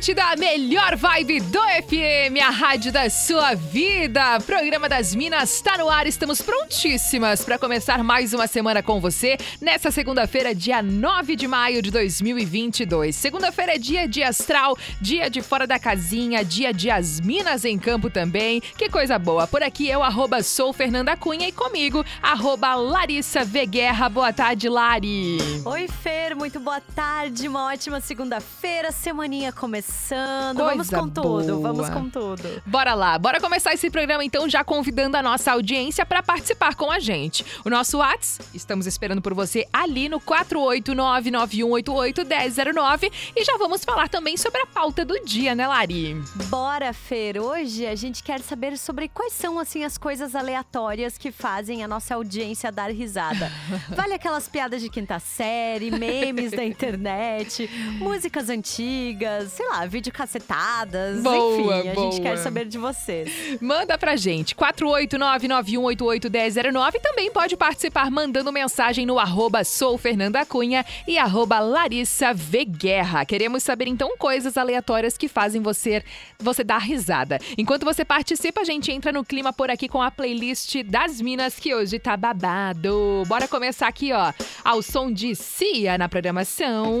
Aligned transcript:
Da 0.00 0.34
melhor 0.34 0.96
vibe 0.96 1.40
do 1.40 1.60
FM, 1.60 2.40
a 2.42 2.48
rádio 2.48 2.90
da 2.90 3.10
sua 3.10 3.54
vida. 3.54 4.40
Programa 4.46 4.88
das 4.88 5.14
Minas 5.14 5.54
está 5.54 5.76
no 5.76 5.90
ar. 5.90 6.06
Estamos 6.06 6.40
prontíssimas 6.40 7.44
para 7.44 7.58
começar 7.58 8.02
mais 8.02 8.32
uma 8.32 8.46
semana 8.46 8.82
com 8.82 8.98
você 8.98 9.36
nessa 9.60 9.90
segunda-feira, 9.90 10.54
dia 10.54 10.82
9 10.82 11.36
de 11.36 11.46
maio 11.46 11.82
de 11.82 11.90
2022. 11.90 13.14
Segunda-feira 13.14 13.74
é 13.74 13.78
dia 13.78 14.08
de 14.08 14.22
astral, 14.22 14.74
dia 15.02 15.28
de 15.28 15.42
fora 15.42 15.66
da 15.66 15.78
casinha, 15.78 16.42
dia 16.42 16.72
de 16.72 16.90
as 16.90 17.20
Minas 17.20 17.66
em 17.66 17.78
campo 17.78 18.08
também. 18.08 18.60
Que 18.60 18.88
coisa 18.88 19.18
boa. 19.18 19.46
Por 19.46 19.62
aqui 19.62 19.86
eu 19.86 20.02
arroba 20.02 20.42
sou 20.42 20.72
Fernanda 20.72 21.14
Cunha 21.14 21.46
e 21.46 21.52
comigo 21.52 22.02
arroba 22.22 22.74
Larissa 22.74 23.44
Veguerra. 23.44 24.08
Boa 24.08 24.32
tarde, 24.32 24.66
Lari. 24.66 25.36
Oi, 25.62 25.86
Fer. 25.88 26.34
Muito 26.34 26.58
boa 26.58 26.80
tarde. 26.80 27.46
Uma 27.46 27.66
ótima 27.66 28.00
segunda-feira. 28.00 28.90
Semaninha 28.90 29.52
começando 29.52 29.89
começando. 29.90 30.56
Coisa 30.56 30.70
vamos 30.70 30.88
com 30.90 31.08
boa. 31.08 31.42
tudo, 31.42 31.60
vamos 31.60 31.88
com 31.88 32.08
tudo. 32.08 32.62
Bora 32.64 32.94
lá, 32.94 33.18
bora 33.18 33.40
começar 33.40 33.74
esse 33.74 33.90
programa 33.90 34.24
então 34.24 34.48
já 34.48 34.62
convidando 34.62 35.16
a 35.16 35.22
nossa 35.22 35.50
audiência 35.52 36.06
para 36.06 36.22
participar 36.22 36.76
com 36.76 36.88
a 36.90 37.00
gente. 37.00 37.44
O 37.64 37.70
nosso 37.70 37.98
WhatsApp, 37.98 38.48
estamos 38.54 38.86
esperando 38.86 39.20
por 39.20 39.34
você 39.34 39.66
ali 39.72 40.08
no 40.08 40.20
48991881009 40.20 43.10
e 43.36 43.44
já 43.44 43.56
vamos 43.56 43.84
falar 43.84 44.08
também 44.08 44.36
sobre 44.36 44.60
a 44.62 44.66
pauta 44.66 45.04
do 45.04 45.18
dia, 45.24 45.52
né, 45.54 45.66
Lari? 45.66 46.14
Bora, 46.48 46.92
Fer. 46.92 47.38
Hoje 47.38 47.86
a 47.86 47.94
gente 47.94 48.22
quer 48.22 48.40
saber 48.40 48.76
sobre 48.78 49.08
quais 49.08 49.32
são 49.32 49.58
assim 49.58 49.82
as 49.84 49.96
coisas 49.98 50.36
aleatórias 50.36 51.18
que 51.18 51.32
fazem 51.32 51.82
a 51.82 51.88
nossa 51.88 52.14
audiência 52.14 52.70
dar 52.70 52.90
risada. 52.90 53.50
Vale 53.96 54.14
aquelas 54.14 54.46
piadas 54.48 54.80
de 54.80 54.88
quinta 54.88 55.18
série, 55.18 55.90
memes 55.90 56.52
da 56.52 56.62
internet, 56.70 57.68
músicas 57.98 58.48
antigas, 58.48 59.50
sei 59.52 59.66
lá, 59.68 59.79
vídeo 59.86 60.12
cacetadas, 60.12 61.22
Boa, 61.22 61.78
enfim, 61.78 61.88
a 61.88 61.94
boa. 61.94 62.10
gente 62.12 62.22
quer 62.22 62.36
saber 62.38 62.66
de 62.66 62.78
vocês. 62.78 63.30
Manda 63.60 63.98
pra 63.98 64.16
gente, 64.16 64.54
48991881009 64.54 66.94
e 66.94 67.00
também 67.00 67.30
pode 67.30 67.56
participar 67.56 68.10
mandando 68.10 68.52
mensagem 68.52 69.06
no 69.06 69.18
arroba 69.18 69.64
sou 69.64 69.98
Fernanda 69.98 70.44
Cunha 70.44 70.84
e 71.06 71.18
arroba 71.18 71.60
Larissa 71.60 72.32
V. 72.32 72.64
Guerra. 72.64 73.24
Queremos 73.24 73.62
saber 73.62 73.88
então 73.88 74.16
coisas 74.18 74.56
aleatórias 74.56 75.16
que 75.16 75.28
fazem 75.28 75.60
você, 75.60 76.02
você 76.38 76.64
dar 76.64 76.78
risada. 76.78 77.38
Enquanto 77.56 77.84
você 77.84 78.04
participa, 78.04 78.62
a 78.62 78.64
gente 78.64 78.90
entra 78.90 79.12
no 79.12 79.24
clima 79.24 79.52
por 79.52 79.70
aqui 79.70 79.88
com 79.88 80.02
a 80.02 80.10
playlist 80.10 80.82
das 80.84 81.20
Minas 81.20 81.58
que 81.58 81.74
hoje 81.74 81.98
tá 81.98 82.16
babado. 82.16 83.22
Bora 83.26 83.48
começar 83.48 83.88
aqui, 83.88 84.12
ó, 84.12 84.32
ao 84.64 84.82
som 84.82 85.12
de 85.12 85.34
Cia 85.34 85.98
na 85.98 86.08
programação. 86.08 87.00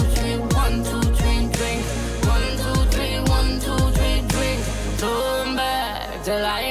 till 6.23 6.45
I 6.45 6.70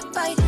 Frostbite 0.00 0.47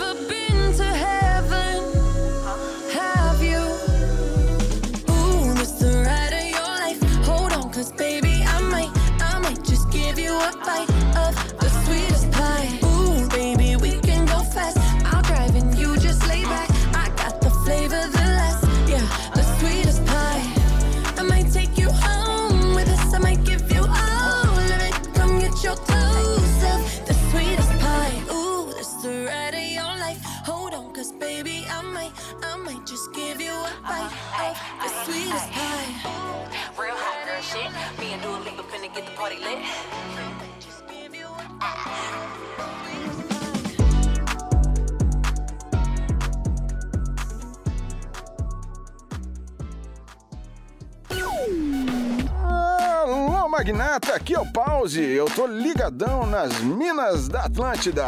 party 39.21 39.35
bite. 39.35 39.61
Alô, 52.43 53.47
magnata, 53.47 54.15
aqui 54.15 54.33
é 54.33 54.39
o 54.39 54.51
Pause. 54.51 55.01
Eu 55.01 55.25
tô 55.25 55.45
ligadão 55.45 56.25
nas 56.25 56.59
Minas 56.61 57.27
da 57.27 57.45
Atlântida. 57.45 58.05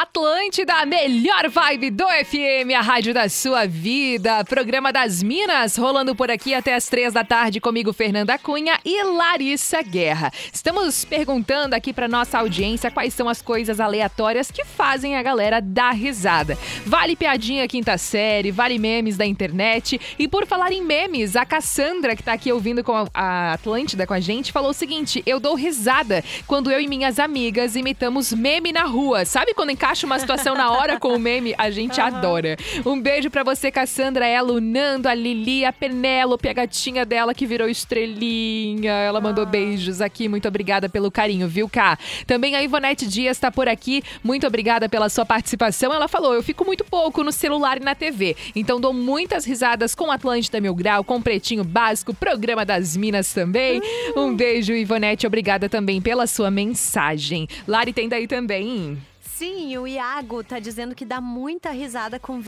Atlântida, 0.00 0.74
a 0.76 0.86
melhor 0.86 1.50
vibe 1.50 1.90
do 1.90 2.04
FM, 2.06 2.72
a 2.74 2.80
rádio 2.80 3.12
da 3.12 3.28
sua 3.28 3.66
vida. 3.66 4.42
Programa 4.44 4.90
das 4.90 5.22
Minas, 5.22 5.76
rolando 5.76 6.14
por 6.16 6.30
aqui 6.30 6.54
até 6.54 6.74
as 6.74 6.86
três 6.88 7.12
da 7.12 7.22
tarde 7.22 7.60
comigo, 7.60 7.92
Fernanda 7.92 8.38
Cunha 8.38 8.78
e 8.86 9.02
Larissa 9.04 9.82
Guerra. 9.82 10.32
Estamos 10.50 11.04
perguntando 11.04 11.74
aqui 11.74 11.92
para 11.92 12.08
nossa 12.08 12.38
audiência 12.38 12.90
quais 12.90 13.12
são 13.12 13.28
as 13.28 13.42
coisas 13.42 13.80
aleatórias 13.80 14.50
que 14.50 14.64
fazem 14.64 15.14
a 15.16 15.22
galera 15.22 15.60
dar 15.60 15.90
risada. 15.92 16.56
Vale 16.86 17.14
piadinha 17.14 17.68
quinta 17.68 17.98
série, 17.98 18.50
vale 18.50 18.78
memes 18.78 19.18
da 19.18 19.26
internet. 19.26 20.00
E 20.18 20.26
por 20.26 20.46
falar 20.46 20.72
em 20.72 20.82
memes, 20.82 21.36
a 21.36 21.44
Cassandra, 21.44 22.16
que 22.16 22.22
tá 22.22 22.32
aqui 22.32 22.50
ouvindo 22.50 22.82
com 22.82 23.06
a- 23.12 23.52
Atlântida 23.52 24.06
com 24.06 24.14
a 24.14 24.20
gente, 24.20 24.52
falou 24.52 24.70
o 24.70 24.74
seguinte: 24.74 25.22
eu 25.26 25.38
dou 25.38 25.54
risada 25.54 26.24
quando 26.46 26.70
eu 26.70 26.80
e 26.80 26.88
minhas 26.88 27.18
amigas 27.18 27.76
imitamos 27.76 28.32
meme 28.32 28.72
na 28.72 28.84
rua. 28.84 29.26
Sabe 29.26 29.52
quando 29.52 29.81
encaixa 29.82 30.06
uma 30.06 30.16
situação 30.16 30.54
na 30.54 30.70
hora 30.70 31.00
com 31.00 31.08
o 31.08 31.18
meme? 31.18 31.56
A 31.58 31.68
gente 31.68 32.00
adora. 32.00 32.56
Um 32.86 33.00
beijo 33.00 33.28
pra 33.28 33.42
você, 33.42 33.68
Cassandra, 33.68 34.24
ela, 34.24 34.52
o 34.52 34.60
Nando, 34.60 35.08
a 35.08 35.14
Lili, 35.14 35.64
a 35.64 35.72
Penélope, 35.72 36.48
a 36.48 36.52
gatinha 36.52 37.04
dela 37.04 37.34
que 37.34 37.44
virou 37.44 37.68
estrelinha. 37.68 38.92
Ela 38.92 39.20
mandou 39.20 39.44
beijos 39.44 40.00
aqui. 40.00 40.28
Muito 40.28 40.46
obrigada 40.46 40.88
pelo 40.88 41.10
carinho, 41.10 41.48
viu, 41.48 41.68
Cá? 41.68 41.98
Também 42.28 42.54
a 42.54 42.62
Ivonete 42.62 43.08
Dias 43.08 43.40
tá 43.40 43.50
por 43.50 43.68
aqui. 43.68 44.04
Muito 44.22 44.46
obrigada 44.46 44.88
pela 44.88 45.08
sua 45.08 45.26
participação. 45.26 45.92
Ela 45.92 46.06
falou: 46.06 46.32
eu 46.32 46.44
fico 46.44 46.64
muito 46.64 46.84
pouco 46.84 47.24
no 47.24 47.32
celular 47.32 47.78
e 47.78 47.84
na 47.84 47.96
TV. 47.96 48.36
Então 48.54 48.80
dou 48.80 48.92
muitas 48.92 49.44
risadas 49.44 49.96
com 49.96 50.12
Atlântida 50.12 50.60
Mil 50.60 50.76
Grau, 50.76 51.02
com 51.02 51.20
Pretinho 51.20 51.64
Básico, 51.64 52.14
programa 52.14 52.64
das 52.64 52.96
Minas 52.96 53.34
também. 53.34 53.82
Um 54.16 54.32
beijo, 54.32 54.72
Ivonete. 54.72 55.26
Obrigada 55.26 55.68
também 55.68 56.00
pela 56.00 56.28
sua 56.28 56.52
mensagem. 56.52 57.48
Lari 57.66 57.92
tem 57.92 58.08
daí 58.08 58.28
também. 58.28 58.96
Sim, 59.36 59.76
o 59.78 59.86
Iago 59.86 60.44
tá 60.44 60.58
dizendo 60.58 60.94
que 60.94 61.04
dá 61.04 61.20
muita 61.20 61.70
risada 61.70 62.18
com 62.18 62.42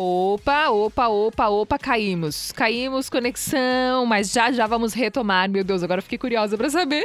Opa, 0.00 0.68
opa, 0.68 1.08
opa, 1.08 1.48
opa, 1.48 1.76
caímos. 1.76 2.52
Caímos, 2.52 3.10
conexão, 3.10 4.06
mas 4.06 4.30
já 4.30 4.52
já 4.52 4.64
vamos 4.64 4.94
retomar. 4.94 5.50
Meu 5.50 5.64
Deus, 5.64 5.82
agora 5.82 6.00
fiquei 6.00 6.16
curiosa 6.16 6.56
pra 6.56 6.70
saber. 6.70 7.04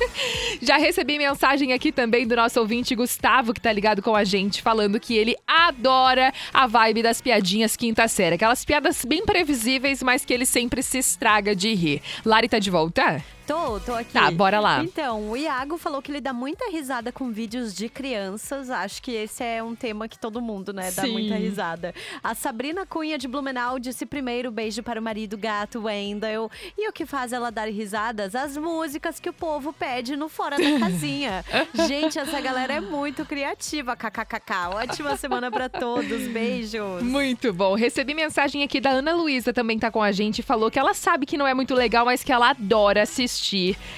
já 0.62 0.78
recebi 0.78 1.18
mensagem 1.18 1.74
aqui 1.74 1.92
também 1.92 2.26
do 2.26 2.34
nosso 2.34 2.58
ouvinte 2.58 2.94
Gustavo, 2.94 3.52
que 3.52 3.60
tá 3.60 3.70
ligado 3.70 4.00
com 4.00 4.16
a 4.16 4.24
gente, 4.24 4.62
falando 4.62 4.98
que 4.98 5.14
ele 5.14 5.36
adora 5.46 6.32
a 6.54 6.66
vibe 6.66 7.02
das 7.02 7.20
piadinhas 7.20 7.76
quinta 7.76 8.08
série. 8.08 8.36
Aquelas 8.36 8.64
piadas 8.64 9.04
bem 9.04 9.26
previsíveis, 9.26 10.02
mas 10.02 10.24
que 10.24 10.32
ele 10.32 10.46
sempre 10.46 10.82
se 10.82 10.96
estraga 10.96 11.54
de 11.54 11.74
rir. 11.74 12.00
Lari 12.24 12.48
tá 12.48 12.58
de 12.58 12.70
volta? 12.70 13.22
Tô, 13.52 13.78
tô 13.80 13.92
aqui. 13.92 14.14
Tá, 14.14 14.30
bora 14.30 14.58
lá. 14.58 14.82
Então, 14.82 15.30
o 15.30 15.36
Iago 15.36 15.76
falou 15.76 16.00
que 16.00 16.10
ele 16.10 16.22
dá 16.22 16.32
muita 16.32 16.70
risada 16.70 17.12
com 17.12 17.30
vídeos 17.30 17.74
de 17.74 17.86
crianças. 17.86 18.70
Acho 18.70 19.02
que 19.02 19.10
esse 19.10 19.44
é 19.44 19.62
um 19.62 19.74
tema 19.74 20.08
que 20.08 20.18
todo 20.18 20.40
mundo, 20.40 20.72
né, 20.72 20.90
dá 20.90 21.02
Sim. 21.02 21.12
muita 21.12 21.34
risada. 21.34 21.94
A 22.24 22.34
Sabrina 22.34 22.86
Cunha 22.86 23.18
de 23.18 23.28
Blumenau 23.28 23.78
disse 23.78 24.06
primeiro 24.06 24.50
beijo 24.50 24.82
para 24.82 24.98
o 24.98 25.02
marido 25.02 25.36
gato 25.36 25.82
Wendell. 25.82 26.50
E 26.78 26.88
o 26.88 26.92
que 26.94 27.04
faz 27.04 27.30
ela 27.30 27.50
dar 27.50 27.68
risadas? 27.68 28.34
As 28.34 28.56
músicas 28.56 29.20
que 29.20 29.28
o 29.28 29.34
povo 29.34 29.70
pede 29.70 30.16
no 30.16 30.30
Fora 30.30 30.56
da 30.56 30.78
Casinha. 30.78 31.44
Gente, 31.86 32.18
essa 32.18 32.40
galera 32.40 32.72
é 32.72 32.80
muito 32.80 33.26
criativa. 33.26 33.94
KKKK. 33.94 34.76
Ótima 34.76 35.14
semana 35.18 35.50
pra 35.50 35.68
todos. 35.68 36.26
Beijos. 36.28 37.02
Muito 37.02 37.52
bom. 37.52 37.74
Recebi 37.74 38.14
mensagem 38.14 38.62
aqui 38.62 38.80
da 38.80 38.92
Ana 38.92 39.12
Luísa, 39.12 39.52
também 39.52 39.78
tá 39.78 39.90
com 39.90 40.02
a 40.02 40.10
gente. 40.10 40.42
Falou 40.42 40.70
que 40.70 40.78
ela 40.78 40.94
sabe 40.94 41.26
que 41.26 41.36
não 41.36 41.46
é 41.46 41.52
muito 41.52 41.74
legal, 41.74 42.06
mas 42.06 42.24
que 42.24 42.32
ela 42.32 42.48
adora 42.48 43.02
assistir 43.02 43.41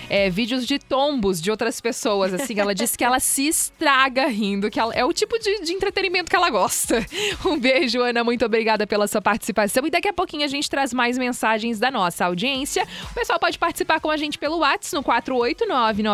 é, 0.09 0.31
vídeos 0.31 0.67
de 0.67 0.79
tombos 0.79 1.41
de 1.41 1.51
outras 1.51 1.81
pessoas. 1.81 2.33
Assim, 2.35 2.59
ela 2.59 2.75
disse 2.75 2.97
que 2.97 3.05
ela 3.05 3.21
se 3.21 3.47
estraga 3.49 4.27
rindo, 4.27 4.71
que 4.71 4.81
ela- 4.81 4.95
é 4.95 5.05
o 5.05 5.13
tipo 5.13 5.39
de, 5.39 5.61
de 5.63 5.73
entretenimento 5.73 6.31
que 6.31 6.37
ela 6.37 6.51
gosta. 6.51 7.05
Um 7.45 7.59
beijo, 7.59 8.01
Ana. 8.01 8.25
Muito 8.25 8.45
obrigada 8.45 8.87
pela 8.87 9.07
sua 9.07 9.21
participação. 9.21 9.87
E 9.87 9.91
daqui 9.91 10.09
a 10.09 10.13
pouquinho 10.13 10.45
a 10.45 10.49
gente 10.49 10.69
traz 10.71 10.93
mais 10.95 11.19
mensagens 11.19 11.79
da 11.79 11.91
nossa 11.91 12.25
audiência. 12.25 12.87
O 13.11 13.15
pessoal 13.15 13.39
pode 13.39 13.59
participar 13.59 14.01
com 14.01 14.11
a 14.11 14.17
gente 14.17 14.39
pelo 14.39 14.59
WhatsApp 14.59 14.95
no 14.95 15.03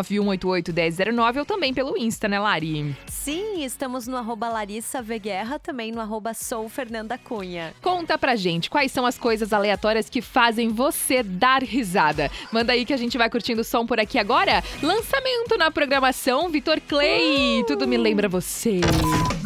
489-9188-1009 0.08 1.38
ou 1.38 1.44
também 1.44 1.72
pelo 1.74 1.96
Insta, 1.96 2.28
né, 2.28 2.38
Lari? 2.38 2.96
Sim, 3.06 3.64
estamos 3.64 4.06
no 4.06 4.16
arroba 4.16 4.48
Larissa 4.48 5.02
V 5.02 5.18
Guerra, 5.18 5.58
também 5.58 5.92
no 5.92 6.00
arroba 6.00 6.32
Sou 6.34 6.68
Fernanda 6.68 7.18
Cunha. 7.18 7.74
Conta 7.82 8.16
pra 8.18 8.36
gente 8.36 8.70
quais 8.70 8.90
são 8.92 9.04
as 9.06 9.18
coisas 9.18 9.52
aleatórias 9.52 10.08
que 10.08 10.20
fazem 10.22 10.68
você 10.68 11.22
dar 11.22 11.62
risada. 11.62 12.30
Manda 12.52 12.72
aí 12.72 12.84
que 12.84 12.92
a 12.92 12.96
gente 12.96 13.09
vai 13.18 13.30
curtindo 13.30 13.62
o 13.62 13.64
som 13.64 13.86
por 13.86 13.98
aqui 13.98 14.18
agora. 14.18 14.62
Lançamento 14.82 15.56
na 15.58 15.70
programação 15.70 16.48
Vitor 16.48 16.80
Clay. 16.80 17.64
Tudo 17.66 17.86
me 17.86 17.96
lembra 17.96 18.28
você. 18.28 18.80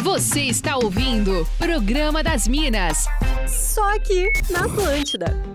Você 0.03 0.43
está 0.43 0.77
ouvindo 0.77 1.47
Programa 1.59 2.23
das 2.23 2.47
Minas. 2.49 3.07
Só 3.47 3.95
aqui 3.95 4.29
na 4.51 4.67
Atlântida. 4.67 5.54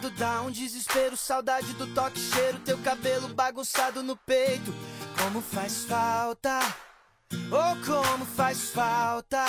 Lado 0.00 0.10
dá 0.12 0.40
um 0.40 0.50
desespero, 0.50 1.14
saudade 1.14 1.74
do 1.74 1.86
toque, 1.88 2.18
cheiro, 2.18 2.58
teu 2.60 2.78
cabelo 2.78 3.28
bagunçado 3.28 4.02
no 4.02 4.16
peito. 4.16 4.74
Como 5.18 5.42
faz 5.42 5.84
falta, 5.84 6.58
oh 7.50 7.86
como 7.86 8.24
faz 8.24 8.70
falta. 8.70 9.44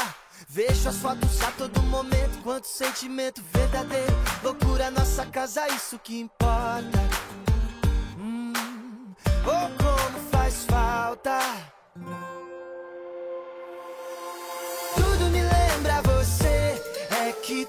Vejo 0.49 0.89
as 0.89 0.97
fotos 0.97 1.41
a 1.41 1.51
todo 1.51 1.81
momento, 1.83 2.41
quanto 2.43 2.67
sentimento 2.67 3.41
verdadeiro. 3.53 4.13
Loucura 4.43 4.91
nossa 4.91 5.25
casa, 5.25 5.65
isso 5.69 5.97
que 5.99 6.19
importa. 6.19 6.99
Hum, 8.19 8.51
oh 9.45 9.83
como 9.83 10.29
faz 10.31 10.65
falta. 10.65 11.39
Tudo 14.95 15.29
me 15.29 15.41
lembra 15.41 16.01
você, 16.01 16.81
é 17.09 17.31
que 17.41 17.65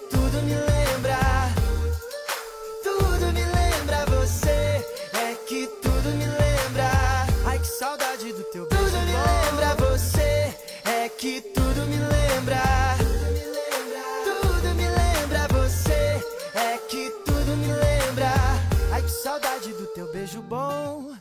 bom. 20.52 21.16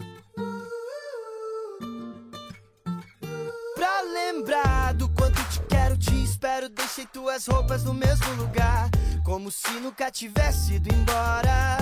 Pra 3.76 4.02
lembrar 4.02 4.94
do 4.96 5.08
quanto 5.08 5.42
te 5.46 5.62
quero, 5.70 5.98
te 5.98 6.22
espero. 6.22 6.68
Deixei 6.68 7.06
tuas 7.06 7.48
roupas 7.48 7.86
no 7.86 7.94
mesmo 7.94 8.34
lugar, 8.34 8.90
como 9.24 9.50
se 9.50 9.72
nunca 9.80 10.12
tivesse 10.12 10.74
ido 10.74 10.94
embora. 10.94 11.78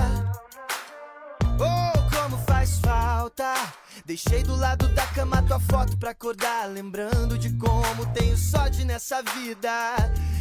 Oh, 1.58 2.16
como 2.16 2.38
faz 2.44 2.78
falta. 2.78 3.52
Deixei 4.06 4.44
do 4.44 4.54
lado 4.54 4.86
da 4.94 5.06
cama 5.08 5.42
tua 5.42 5.58
foto 5.58 5.98
pra 5.98 6.12
acordar, 6.12 6.66
lembrando 6.66 7.36
de 7.36 7.50
como 7.54 8.06
tenho 8.12 8.36
sorte 8.36 8.84
nessa 8.84 9.22
vida 9.22 9.96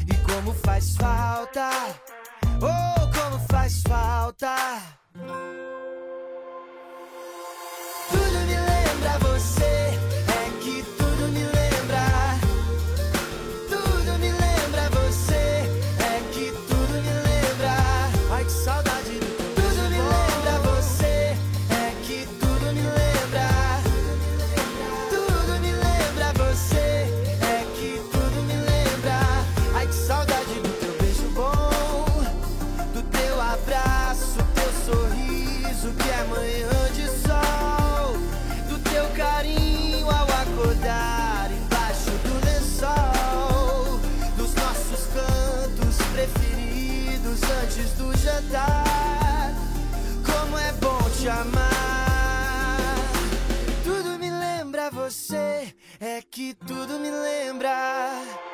e 0.08 0.16
como 0.32 0.54
faz 0.54 0.96
falta. 0.96 1.72
Oh, 2.62 3.01
como 3.18 3.39
faz 3.48 3.82
falta. 3.82 5.00
Lembra 9.00 9.18
você, 9.20 9.59
tudo 56.53 57.00
me 57.00 57.12
lembra. 57.12 58.49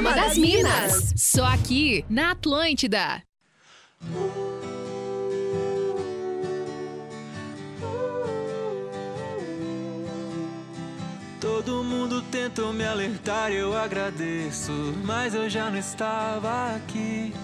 Programa 0.00 0.26
das 0.28 0.38
Minas. 0.38 1.12
Só 1.14 1.44
aqui 1.44 2.04
na 2.08 2.30
Atlântida. 2.30 3.22
Todo 11.38 11.84
mundo 11.84 12.22
tentou 12.30 12.72
me 12.72 12.84
alertar, 12.84 13.52
eu 13.52 13.76
agradeço, 13.76 14.72
mas 15.04 15.34
eu 15.34 15.50
já 15.50 15.70
não 15.70 15.78
estava 15.78 16.74
aqui. 16.76 17.34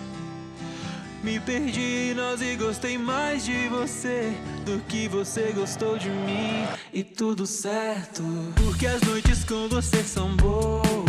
Me 1.22 1.38
perdi 1.40 2.14
nós 2.14 2.40
e 2.40 2.56
gostei 2.56 2.96
mais 2.96 3.44
de 3.44 3.68
você 3.68 4.32
do 4.64 4.80
que 4.84 5.08
você 5.08 5.52
gostou 5.52 5.98
de 5.98 6.08
mim. 6.08 6.66
E 6.92 7.04
tudo 7.04 7.46
certo, 7.46 8.22
porque 8.54 8.86
as 8.86 9.02
noites 9.02 9.44
com 9.44 9.68
você 9.68 10.02
são 10.02 10.34
boas. 10.36 11.05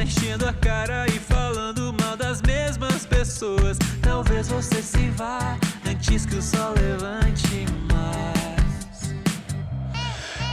Enchendo 0.00 0.48
a 0.48 0.52
cara 0.52 1.06
e 1.08 1.18
falando 1.18 1.92
mal 2.00 2.16
das 2.16 2.40
mesmas 2.42 3.04
pessoas. 3.04 3.76
Talvez 4.00 4.46
você 4.46 4.80
se 4.80 5.10
vá 5.10 5.58
antes 5.84 6.24
que 6.24 6.36
o 6.36 6.42
sol 6.42 6.72
levante 6.76 7.66
mais. 7.92 9.12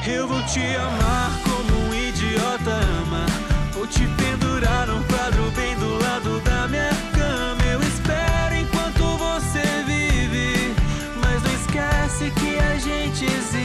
Eu 0.07 0.27
vou 0.27 0.41
te 0.43 0.59
amar 0.59 1.31
como 1.43 1.79
um 1.79 1.93
idiota 1.93 2.71
ama. 2.71 3.25
Vou 3.73 3.85
te 3.85 4.07
pendurar 4.17 4.87
num 4.87 5.03
quadro 5.03 5.51
bem 5.51 5.75
do 5.75 5.99
lado 5.99 6.39
da 6.41 6.67
minha 6.67 6.89
cama. 7.13 7.63
Eu 7.71 7.79
espero 7.81 8.55
enquanto 8.55 9.17
você 9.17 9.83
vive. 9.85 10.73
Mas 11.21 11.43
não 11.43 11.53
esquece 11.53 12.31
que 12.31 12.57
a 12.57 12.77
gente 12.79 13.25
existe. 13.25 13.64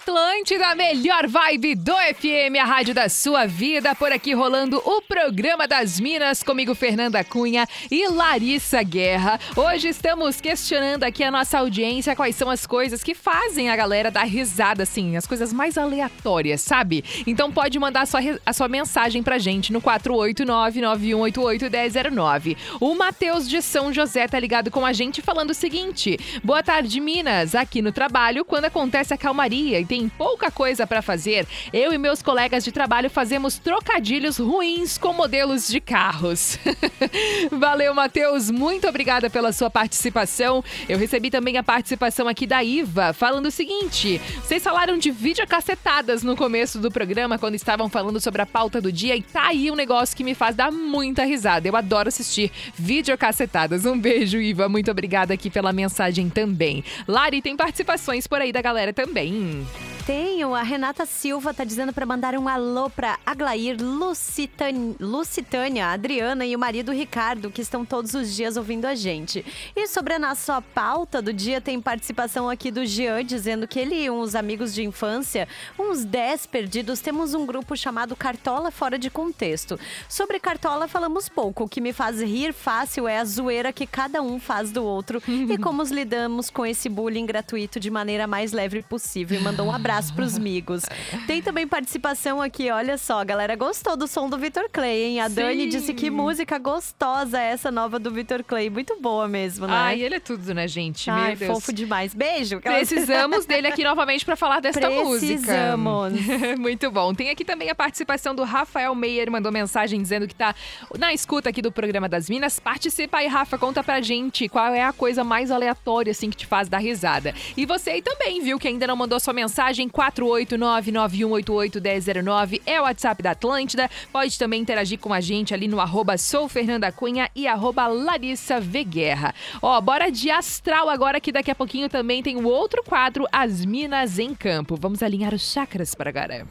Atlântida, 0.01 0.65
a 0.65 0.75
melhor 0.75 1.27
vibe 1.27 1.75
do 1.75 1.93
FM, 1.93 2.57
a 2.59 2.65
rádio 2.65 2.91
da 2.91 3.07
sua 3.07 3.45
vida. 3.45 3.93
Por 3.93 4.11
aqui 4.11 4.33
rolando 4.33 4.81
o 4.83 4.99
programa 5.03 5.67
das 5.67 5.99
Minas, 5.99 6.41
comigo 6.41 6.73
Fernanda 6.73 7.23
Cunha 7.23 7.67
e 7.91 8.07
Larissa 8.07 8.81
Guerra. 8.81 9.39
Hoje 9.55 9.89
estamos 9.89 10.41
questionando 10.41 11.03
aqui 11.03 11.23
a 11.23 11.29
nossa 11.29 11.59
audiência 11.59 12.15
quais 12.15 12.35
são 12.35 12.49
as 12.49 12.65
coisas 12.65 13.03
que 13.03 13.13
fazem 13.13 13.69
a 13.69 13.75
galera 13.75 14.09
dar 14.09 14.23
risada, 14.23 14.81
assim, 14.81 15.15
as 15.15 15.27
coisas 15.27 15.53
mais 15.53 15.77
aleatórias, 15.77 16.61
sabe? 16.61 17.03
Então 17.27 17.51
pode 17.51 17.77
mandar 17.77 18.01
a 18.01 18.07
sua, 18.07 18.21
a 18.43 18.53
sua 18.53 18.67
mensagem 18.67 19.21
pra 19.21 19.37
gente 19.37 19.71
no 19.71 19.83
489-9188-1009. 19.83 22.57
O 22.79 22.95
Matheus 22.95 23.47
de 23.47 23.61
São 23.61 23.93
José 23.93 24.27
tá 24.27 24.39
ligado 24.39 24.71
com 24.71 24.83
a 24.83 24.93
gente 24.93 25.21
falando 25.21 25.51
o 25.51 25.55
seguinte: 25.55 26.17
Boa 26.43 26.63
tarde, 26.63 26.99
Minas. 26.99 27.53
Aqui 27.53 27.83
no 27.83 27.91
trabalho, 27.91 28.43
quando 28.43 28.65
acontece 28.65 29.13
a 29.13 29.17
calmaria 29.17 29.90
tem 29.91 30.07
pouca 30.07 30.49
coisa 30.49 30.87
pra 30.87 31.01
fazer, 31.01 31.45
eu 31.73 31.91
e 31.91 31.97
meus 31.97 32.21
colegas 32.21 32.63
de 32.63 32.71
trabalho 32.71 33.09
fazemos 33.09 33.59
trocadilhos 33.59 34.37
ruins 34.37 34.97
com 34.97 35.11
modelos 35.11 35.67
de 35.67 35.81
carros. 35.81 36.57
Valeu, 37.51 37.93
Matheus. 37.93 38.49
Muito 38.49 38.87
obrigada 38.87 39.29
pela 39.29 39.51
sua 39.51 39.69
participação. 39.69 40.63
Eu 40.87 40.97
recebi 40.97 41.29
também 41.29 41.57
a 41.57 41.63
participação 41.63 42.29
aqui 42.29 42.47
da 42.47 42.63
Iva, 42.63 43.11
falando 43.11 43.47
o 43.47 43.51
seguinte: 43.51 44.21
vocês 44.41 44.63
falaram 44.63 44.97
de 44.97 45.11
videocacetadas 45.11 46.23
no 46.23 46.37
começo 46.37 46.79
do 46.79 46.89
programa, 46.89 47.37
quando 47.37 47.55
estavam 47.55 47.89
falando 47.89 48.21
sobre 48.21 48.41
a 48.41 48.45
pauta 48.45 48.79
do 48.79 48.93
dia, 48.93 49.17
e 49.17 49.21
tá 49.21 49.47
aí 49.47 49.69
um 49.69 49.75
negócio 49.75 50.15
que 50.15 50.23
me 50.23 50.33
faz 50.33 50.55
dar 50.55 50.71
muita 50.71 51.25
risada. 51.25 51.67
Eu 51.67 51.75
adoro 51.75 52.07
assistir 52.07 52.49
videocacetadas. 52.75 53.85
Um 53.85 53.99
beijo, 53.99 54.39
Iva. 54.39 54.69
Muito 54.69 54.89
obrigada 54.89 55.33
aqui 55.33 55.49
pela 55.49 55.73
mensagem 55.73 56.29
também. 56.29 56.81
Lari, 57.05 57.41
tem 57.41 57.57
participações 57.57 58.25
por 58.25 58.39
aí 58.39 58.53
da 58.53 58.61
galera 58.61 58.93
também. 58.93 59.67
Tenho, 60.05 60.55
a 60.55 60.63
Renata 60.63 61.05
Silva 61.05 61.53
tá 61.53 61.63
dizendo 61.63 61.93
pra 61.93 62.07
mandar 62.07 62.35
um 62.35 62.47
alô 62.47 62.89
pra 62.89 63.19
Aglair, 63.23 63.77
Lucitan... 63.79 64.95
Lucitânia, 64.99 65.87
Adriana 65.87 66.43
e 66.43 66.55
o 66.55 66.59
marido 66.59 66.91
Ricardo, 66.91 67.51
que 67.51 67.61
estão 67.61 67.85
todos 67.85 68.15
os 68.15 68.35
dias 68.35 68.57
ouvindo 68.57 68.85
a 68.85 68.95
gente. 68.95 69.45
E 69.75 69.87
sobre 69.87 70.15
a 70.15 70.19
nossa 70.19 70.59
pauta 70.59 71.21
do 71.21 71.31
dia, 71.31 71.61
tem 71.61 71.79
participação 71.79 72.49
aqui 72.49 72.71
do 72.71 72.83
Jean, 72.83 73.23
dizendo 73.23 73.67
que 73.67 73.79
ele 73.79 73.95
e 73.95 74.09
uns 74.09 74.33
amigos 74.33 74.73
de 74.73 74.83
infância, 74.83 75.47
uns 75.77 76.03
10 76.03 76.47
perdidos, 76.47 76.99
temos 76.99 77.35
um 77.35 77.45
grupo 77.45 77.77
chamado 77.77 78.15
Cartola 78.15 78.71
Fora 78.71 78.97
de 78.97 79.09
Contexto. 79.09 79.79
Sobre 80.09 80.39
Cartola 80.39 80.87
falamos 80.87 81.29
pouco, 81.29 81.65
o 81.65 81.69
que 81.69 81.79
me 81.79 81.93
faz 81.93 82.19
rir 82.19 82.53
fácil 82.53 83.07
é 83.07 83.19
a 83.19 83.25
zoeira 83.25 83.71
que 83.71 83.85
cada 83.85 84.21
um 84.21 84.39
faz 84.39 84.71
do 84.71 84.83
outro 84.83 85.21
e 85.29 85.57
como 85.59 85.83
lidamos 85.83 86.49
com 86.49 86.65
esse 86.65 86.89
bullying 86.89 87.25
gratuito 87.25 87.79
de 87.79 87.91
maneira 87.91 88.25
mais 88.25 88.51
leve 88.51 88.81
possível. 88.81 89.39
E 89.39 89.43
mandou 89.43 89.67
um 89.67 89.70
abraço 89.71 90.13
pros 90.13 90.37
amigos. 90.37 90.83
Tem 91.27 91.41
também 91.41 91.67
participação 91.67 92.41
aqui, 92.41 92.69
olha 92.69 92.97
só, 92.97 93.19
a 93.19 93.23
galera 93.23 93.55
gostou 93.55 93.95
do 93.95 94.07
som 94.07 94.29
do 94.29 94.37
Vitor 94.37 94.69
Clay, 94.71 95.03
hein? 95.03 95.19
A 95.21 95.27
Dani 95.27 95.63
Sim. 95.63 95.69
disse 95.69 95.93
que 95.93 96.09
música 96.09 96.57
gostosa 96.57 97.39
é 97.39 97.51
essa 97.51 97.71
nova 97.71 97.99
do 97.99 98.11
Vitor 98.11 98.43
Clay. 98.43 98.69
Muito 98.69 98.99
boa 98.99 99.27
mesmo, 99.27 99.67
né? 99.67 99.73
Ai, 99.73 100.01
ele 100.01 100.15
é 100.15 100.19
tudo, 100.19 100.53
né, 100.53 100.67
gente? 100.67 101.09
Ai, 101.09 101.29
Meu 101.29 101.37
Deus. 101.37 101.51
fofo 101.53 101.73
demais. 101.73 102.13
Beijo. 102.13 102.59
Precisamos 102.61 103.45
dele 103.45 103.67
aqui 103.67 103.83
novamente 103.83 104.25
para 104.25 104.35
falar 104.35 104.59
desta 104.59 104.79
Precisamos. 104.79 106.13
música. 106.13 106.57
Muito 106.59 106.91
bom. 106.91 107.13
Tem 107.13 107.29
aqui 107.29 107.45
também 107.45 107.69
a 107.69 107.75
participação 107.75 108.35
do 108.35 108.43
Rafael 108.43 108.93
Meyer, 108.95 109.31
mandou 109.31 109.51
mensagem 109.51 110.01
dizendo 110.01 110.27
que 110.27 110.35
tá 110.35 110.53
na 110.97 111.13
escuta 111.13 111.49
aqui 111.49 111.61
do 111.61 111.71
programa 111.71 112.09
das 112.09 112.29
Minas. 112.29 112.59
Participa 112.59 113.19
aí, 113.19 113.27
Rafa, 113.27 113.57
conta 113.57 113.83
pra 113.83 114.01
gente 114.01 114.47
qual 114.49 114.73
é 114.73 114.83
a 114.83 114.93
coisa 114.93 115.23
mais 115.23 115.51
aleatória 115.51 116.11
assim 116.11 116.29
que 116.29 116.37
te 116.37 116.45
faz 116.45 116.67
dar 116.67 116.79
risada. 116.79 117.33
E 117.55 117.65
você 117.65 117.91
aí 117.91 118.01
também, 118.01 118.41
viu, 118.41 118.59
que 118.59 118.67
ainda 118.67 118.85
não 118.87 118.95
mandou 118.95 119.19
sua 119.19 119.33
mensagem 119.33 119.60
48991881009 119.89 122.61
é 122.65 122.79
o 122.79 122.83
WhatsApp 122.83 123.21
da 123.21 123.31
Atlântida. 123.31 123.89
Pode 124.11 124.37
também 124.37 124.61
interagir 124.61 124.99
com 124.99 125.13
a 125.13 125.21
gente 125.21 125.53
ali 125.53 125.67
no 125.67 125.79
arroba 125.79 126.17
sou 126.17 126.49
Fernanda 126.49 126.91
Cunha 126.91 127.29
e 127.35 127.47
arroba 127.47 127.85
Larissa 127.87 128.59
V. 128.59 128.83
Guerra. 128.83 129.35
Ó, 129.61 129.79
bora 129.81 130.09
de 130.09 130.31
astral 130.31 130.89
agora 130.89 131.19
que 131.19 131.31
daqui 131.31 131.51
a 131.51 131.55
pouquinho 131.55 131.89
também 131.89 132.23
tem 132.23 132.37
o 132.37 132.47
outro 132.47 132.83
quadro, 132.83 133.27
As 133.31 133.65
Minas 133.65 134.19
em 134.19 134.33
Campo. 134.33 134.77
Vamos 134.79 135.03
alinhar 135.03 135.33
os 135.33 135.51
chakras 135.51 135.93
para 135.95 136.11
agora. 136.11 136.45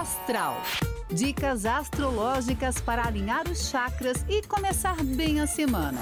Astral. 0.00 0.60
Dicas 1.10 1.64
astrológicas 1.64 2.80
para 2.80 3.06
alinhar 3.06 3.48
os 3.48 3.70
chakras 3.70 4.26
e 4.28 4.42
começar 4.42 4.96
bem 5.02 5.40
a 5.40 5.46
semana. 5.46 6.00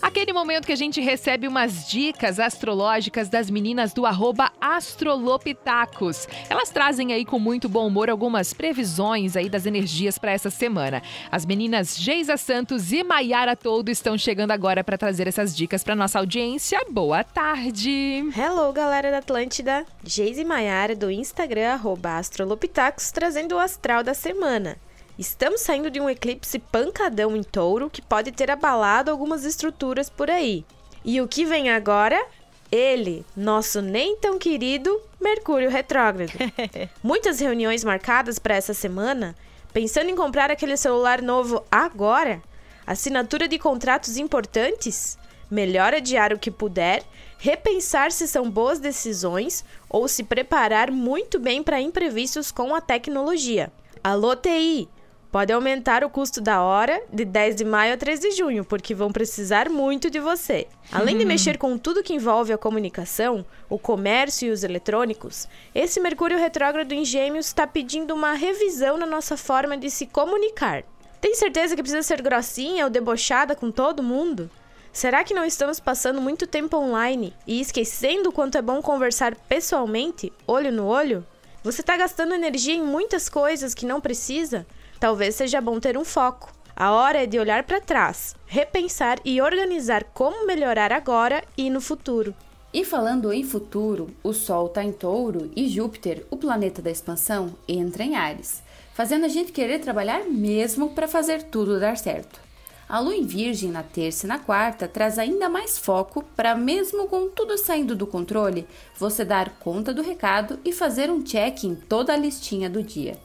Aquele 0.00 0.32
momento 0.32 0.66
que 0.66 0.72
a 0.72 0.76
gente 0.76 1.00
recebe 1.00 1.48
umas 1.48 1.88
dicas 1.88 2.38
astrológicas 2.38 3.30
das 3.30 3.50
meninas 3.50 3.94
do 3.94 4.04
arroba 4.04 4.52
Astrolopitacos. 4.60 6.28
Elas 6.50 6.68
trazem 6.68 7.14
aí 7.14 7.24
com 7.24 7.38
muito 7.38 7.66
bom 7.68 7.86
humor 7.86 8.10
algumas 8.10 8.52
previsões 8.52 9.36
aí 9.36 9.48
das 9.48 9.64
energias 9.64 10.18
para 10.18 10.32
essa 10.32 10.50
semana. 10.50 11.02
As 11.30 11.46
meninas 11.46 11.96
Geisa 11.96 12.36
Santos 12.36 12.92
e 12.92 13.02
Maiara 13.02 13.56
Todo 13.56 13.88
estão 13.88 14.18
chegando 14.18 14.50
agora 14.50 14.84
para 14.84 14.98
trazer 14.98 15.26
essas 15.26 15.56
dicas 15.56 15.82
para 15.82 15.96
nossa 15.96 16.18
audiência. 16.18 16.78
Boa 16.90 17.24
tarde! 17.24 18.22
Hello, 18.36 18.70
galera 18.72 19.10
da 19.10 19.18
Atlântida! 19.18 19.86
Geise 20.04 20.42
e 20.42 20.44
Maiara 20.44 20.94
do 20.94 21.10
Instagram 21.10 21.72
arroba 21.72 22.18
Astrolopitacos 22.18 23.10
trazendo 23.16 23.54
o 23.54 23.58
astral 23.58 24.02
da 24.02 24.12
semana. 24.12 24.76
Estamos 25.18 25.62
saindo 25.62 25.90
de 25.90 25.98
um 25.98 26.10
eclipse 26.10 26.58
pancadão 26.58 27.34
em 27.34 27.42
touro 27.42 27.88
que 27.88 28.02
pode 28.02 28.30
ter 28.30 28.50
abalado 28.50 29.10
algumas 29.10 29.42
estruturas 29.42 30.10
por 30.10 30.30
aí. 30.30 30.66
E 31.02 31.18
o 31.22 31.26
que 31.26 31.46
vem 31.46 31.70
agora? 31.70 32.22
Ele, 32.70 33.24
nosso 33.34 33.80
nem 33.80 34.18
tão 34.18 34.38
querido 34.38 35.00
Mercúrio 35.18 35.70
retrógrado. 35.70 36.30
Muitas 37.02 37.40
reuniões 37.40 37.82
marcadas 37.84 38.38
para 38.38 38.54
essa 38.54 38.74
semana, 38.74 39.34
pensando 39.72 40.10
em 40.10 40.14
comprar 40.14 40.50
aquele 40.50 40.76
celular 40.76 41.22
novo 41.22 41.64
agora? 41.70 42.42
Assinatura 42.86 43.48
de 43.48 43.58
contratos 43.58 44.18
importantes? 44.18 45.16
Melhor 45.50 45.94
adiar 45.94 46.34
o 46.34 46.38
que 46.38 46.50
puder, 46.50 47.02
repensar 47.38 48.12
se 48.12 48.26
são 48.26 48.50
boas 48.50 48.78
decisões 48.78 49.64
ou 49.88 50.08
se 50.08 50.22
preparar 50.22 50.90
muito 50.90 51.38
bem 51.38 51.62
para 51.62 51.80
imprevistos 51.80 52.50
com 52.50 52.74
a 52.74 52.80
tecnologia. 52.80 53.72
Alô, 54.02 54.34
TI! 54.34 54.88
Pode 55.30 55.52
aumentar 55.52 56.02
o 56.02 56.08
custo 56.08 56.40
da 56.40 56.62
hora 56.62 57.02
de 57.12 57.24
10 57.24 57.56
de 57.56 57.64
maio 57.64 57.92
a 57.92 57.96
3 57.96 58.20
de 58.20 58.30
junho, 58.30 58.64
porque 58.64 58.94
vão 58.94 59.12
precisar 59.12 59.68
muito 59.68 60.08
de 60.08 60.18
você. 60.18 60.66
Além 60.90 61.18
de 61.18 61.26
mexer 61.26 61.58
com 61.58 61.76
tudo 61.76 62.02
que 62.02 62.14
envolve 62.14 62.54
a 62.54 62.58
comunicação, 62.58 63.44
o 63.68 63.78
comércio 63.78 64.48
e 64.48 64.50
os 64.50 64.64
eletrônicos, 64.64 65.46
esse 65.74 66.00
Mercúrio 66.00 66.38
retrógrado 66.38 66.92
em 66.92 67.04
Gêmeos 67.04 67.48
está 67.48 67.66
pedindo 67.66 68.14
uma 68.14 68.32
revisão 68.32 68.96
na 68.96 69.04
nossa 69.04 69.36
forma 69.36 69.76
de 69.76 69.90
se 69.90 70.06
comunicar. 70.06 70.84
Tem 71.20 71.34
certeza 71.34 71.74
que 71.74 71.82
precisa 71.82 72.02
ser 72.02 72.22
grossinha 72.22 72.84
ou 72.84 72.90
debochada 72.90 73.54
com 73.54 73.70
todo 73.70 74.02
mundo? 74.02 74.48
Será 74.96 75.22
que 75.22 75.34
não 75.34 75.44
estamos 75.44 75.78
passando 75.78 76.22
muito 76.22 76.46
tempo 76.46 76.74
online 76.78 77.34
e 77.46 77.60
esquecendo 77.60 78.30
o 78.30 78.32
quanto 78.32 78.56
é 78.56 78.62
bom 78.62 78.80
conversar 78.80 79.34
pessoalmente, 79.34 80.32
olho 80.46 80.72
no 80.72 80.86
olho? 80.86 81.22
Você 81.62 81.82
está 81.82 81.98
gastando 81.98 82.32
energia 82.32 82.72
em 82.72 82.82
muitas 82.82 83.28
coisas 83.28 83.74
que 83.74 83.84
não 83.84 84.00
precisa? 84.00 84.66
Talvez 84.98 85.34
seja 85.34 85.60
bom 85.60 85.78
ter 85.78 85.98
um 85.98 86.04
foco. 86.04 86.50
A 86.74 86.92
hora 86.92 87.22
é 87.22 87.26
de 87.26 87.38
olhar 87.38 87.64
para 87.64 87.78
trás, 87.78 88.34
repensar 88.46 89.18
e 89.22 89.38
organizar 89.38 90.02
como 90.14 90.46
melhorar 90.46 90.90
agora 90.94 91.44
e 91.58 91.68
no 91.68 91.82
futuro. 91.82 92.34
E 92.72 92.82
falando 92.82 93.30
em 93.30 93.44
futuro, 93.44 94.08
o 94.22 94.32
Sol 94.32 94.68
está 94.68 94.82
em 94.82 94.92
Touro 94.92 95.50
e 95.54 95.68
Júpiter, 95.68 96.24
o 96.30 96.38
planeta 96.38 96.80
da 96.80 96.90
expansão, 96.90 97.54
entra 97.68 98.02
em 98.02 98.16
Ares, 98.16 98.62
fazendo 98.94 99.26
a 99.26 99.28
gente 99.28 99.52
querer 99.52 99.78
trabalhar 99.78 100.24
mesmo 100.24 100.88
para 100.94 101.06
fazer 101.06 101.42
tudo 101.42 101.78
dar 101.78 101.98
certo. 101.98 102.45
A 102.88 103.00
Lua 103.00 103.16
em 103.16 103.26
Virgem 103.26 103.70
na 103.70 103.82
terça 103.82 104.26
e 104.26 104.28
na 104.28 104.38
quarta 104.38 104.86
traz 104.86 105.18
ainda 105.18 105.48
mais 105.48 105.76
foco 105.76 106.24
para, 106.36 106.54
mesmo 106.54 107.08
com 107.08 107.28
tudo 107.28 107.58
saindo 107.58 107.96
do 107.96 108.06
controle, 108.06 108.64
você 108.96 109.24
dar 109.24 109.58
conta 109.58 109.92
do 109.92 110.02
recado 110.02 110.60
e 110.64 110.72
fazer 110.72 111.10
um 111.10 111.20
check 111.20 111.64
em 111.64 111.74
toda 111.74 112.12
a 112.12 112.16
listinha 112.16 112.70
do 112.70 112.84
dia. 112.84 113.18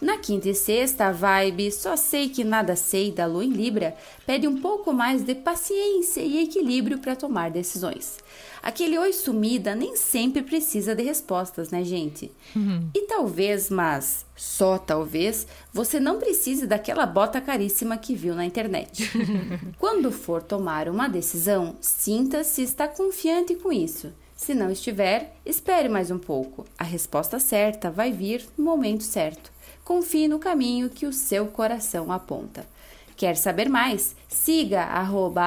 Na 0.00 0.16
quinta 0.16 0.48
e 0.48 0.54
sexta, 0.54 1.08
a 1.08 1.12
vibe 1.12 1.70
Só 1.70 1.94
Sei 1.94 2.30
Que 2.30 2.42
Nada 2.42 2.74
Sei 2.74 3.12
da 3.12 3.26
Lua 3.26 3.44
em 3.44 3.50
Libra 3.50 3.94
pede 4.24 4.48
um 4.48 4.58
pouco 4.58 4.94
mais 4.94 5.22
de 5.22 5.34
paciência 5.34 6.22
e 6.22 6.42
equilíbrio 6.42 6.98
para 7.00 7.14
tomar 7.14 7.50
decisões. 7.50 8.16
Aquele 8.62 8.98
oi 8.98 9.12
sumida 9.12 9.74
nem 9.74 9.96
sempre 9.96 10.40
precisa 10.42 10.94
de 10.94 11.02
respostas, 11.02 11.68
né, 11.68 11.84
gente? 11.84 12.32
E 12.94 13.02
talvez, 13.02 13.68
mas 13.68 14.24
só 14.34 14.78
talvez, 14.78 15.46
você 15.70 16.00
não 16.00 16.18
precise 16.18 16.66
daquela 16.66 17.04
bota 17.04 17.38
caríssima 17.38 17.98
que 17.98 18.14
viu 18.14 18.34
na 18.34 18.46
internet. 18.46 19.10
Quando 19.78 20.10
for 20.10 20.42
tomar 20.42 20.88
uma 20.88 21.08
decisão, 21.08 21.76
sinta 21.78 22.42
se 22.42 22.62
está 22.62 22.88
confiante 22.88 23.54
com 23.54 23.70
isso. 23.70 24.10
Se 24.34 24.54
não 24.54 24.70
estiver, 24.70 25.36
espere 25.44 25.90
mais 25.90 26.10
um 26.10 26.18
pouco. 26.18 26.64
A 26.78 26.84
resposta 26.84 27.38
certa 27.38 27.90
vai 27.90 28.10
vir 28.10 28.46
no 28.56 28.64
momento 28.64 29.04
certo 29.04 29.59
confie 29.90 30.28
no 30.28 30.38
caminho 30.38 30.88
que 30.88 31.04
o 31.04 31.12
seu 31.12 31.48
coração 31.48 32.12
aponta. 32.12 32.64
Quer 33.16 33.36
saber 33.36 33.68
mais? 33.68 34.14
Siga 34.28 34.84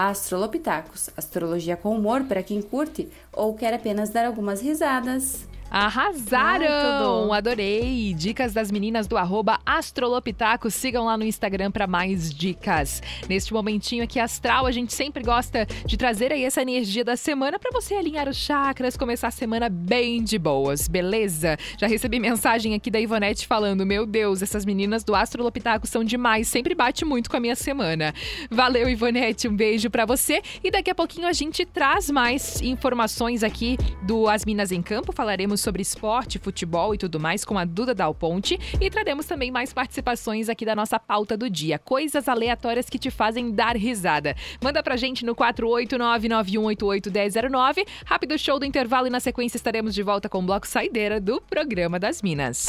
astrolopitacos, 0.09 1.09
astrologia 1.15 1.77
com 1.77 1.95
humor 1.95 2.25
para 2.25 2.43
quem 2.43 2.61
curte 2.61 3.07
ou 3.31 3.53
quer 3.53 3.73
apenas 3.73 4.09
dar 4.09 4.25
algumas 4.25 4.59
risadas. 4.59 5.47
Arrasaram! 5.73 7.33
Adorei! 7.33 8.13
Dicas 8.13 8.53
das 8.53 8.69
meninas 8.69 9.07
do 9.07 9.17
arroba 9.17 9.59
Astrolopitaco. 9.65 10.69
Sigam 10.69 11.05
lá 11.05 11.17
no 11.17 11.25
Instagram 11.25 11.71
para 11.71 11.87
mais 11.87 12.31
dicas. 12.31 13.01
Neste 13.27 13.51
momentinho 13.51 14.03
aqui 14.03 14.19
astral, 14.19 14.67
a 14.67 14.71
gente 14.71 14.93
sempre 14.93 15.23
gosta 15.23 15.65
de 15.83 15.97
trazer 15.97 16.31
aí 16.31 16.43
essa 16.43 16.61
energia 16.61 17.03
da 17.03 17.17
semana 17.17 17.57
para 17.57 17.71
você 17.71 17.95
alinhar 17.95 18.29
os 18.29 18.37
chakras, 18.37 18.95
começar 18.95 19.29
a 19.29 19.31
semana 19.31 19.67
bem 19.67 20.23
de 20.23 20.37
boas, 20.37 20.87
beleza? 20.87 21.57
Já 21.79 21.87
recebi 21.87 22.19
mensagem 22.19 22.75
aqui 22.75 22.91
da 22.91 22.99
Ivonete 22.99 23.47
falando: 23.47 23.83
Meu 23.83 24.05
Deus, 24.05 24.43
essas 24.43 24.65
meninas 24.65 25.03
do 25.03 25.15
Astrolopitaco 25.15 25.87
são 25.87 26.03
demais, 26.03 26.47
sempre 26.47 26.75
bate 26.75 27.03
muito 27.03 27.31
com 27.31 27.37
a 27.37 27.39
minha 27.39 27.55
semana. 27.55 28.13
Valeu, 28.51 28.87
Ivonete, 28.87 29.47
um 29.47 29.55
beijo 29.55 29.89
para 29.89 30.05
você. 30.05 30.39
E 30.63 30.69
daqui 30.69 30.91
a 30.91 30.95
pouquinho 30.95 31.27
a 31.27 31.33
gente 31.33 31.65
traz 31.65 32.11
mais 32.11 32.61
informações 32.61 33.41
aqui 33.41 33.75
do 34.03 34.29
As 34.29 34.45
Minas 34.45 34.71
em 34.71 34.83
Campo. 34.83 35.11
Falaremos 35.11 35.62
sobre 35.63 35.81
esporte, 35.81 36.37
futebol 36.37 36.93
e 36.93 36.97
tudo 36.97 37.17
mais 37.19 37.43
com 37.45 37.57
a 37.57 37.65
Duda 37.65 37.95
Dal 37.95 38.13
Ponte 38.13 38.59
e 38.79 38.89
traremos 38.89 39.25
também 39.25 39.49
mais 39.49 39.73
participações 39.73 40.49
aqui 40.49 40.65
da 40.65 40.75
nossa 40.75 40.99
pauta 40.99 41.37
do 41.37 41.49
dia, 41.49 41.79
coisas 41.79 42.27
aleatórias 42.27 42.89
que 42.89 42.99
te 42.99 43.09
fazem 43.09 43.51
dar 43.51 43.77
risada. 43.77 44.35
Manda 44.61 44.83
pra 44.83 44.97
gente 44.97 45.25
no 45.25 45.33
48991881009. 45.35 47.87
Rápido 48.05 48.37
show 48.37 48.59
do 48.59 48.65
intervalo 48.65 49.07
e 49.07 49.09
na 49.09 49.19
sequência 49.19 49.57
estaremos 49.57 49.95
de 49.95 50.03
volta 50.03 50.27
com 50.27 50.39
o 50.39 50.43
bloco 50.43 50.67
saideira 50.67 51.21
do 51.21 51.39
programa 51.41 51.97
das 51.97 52.21
Minas. 52.21 52.65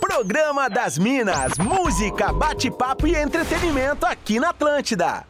Programa 0.00 0.68
das 0.68 0.98
Minas, 0.98 1.56
música, 1.58 2.32
bate-papo 2.32 3.06
e 3.06 3.14
entretenimento 3.14 4.04
aqui 4.04 4.40
na 4.40 4.50
Atlântida. 4.50 5.24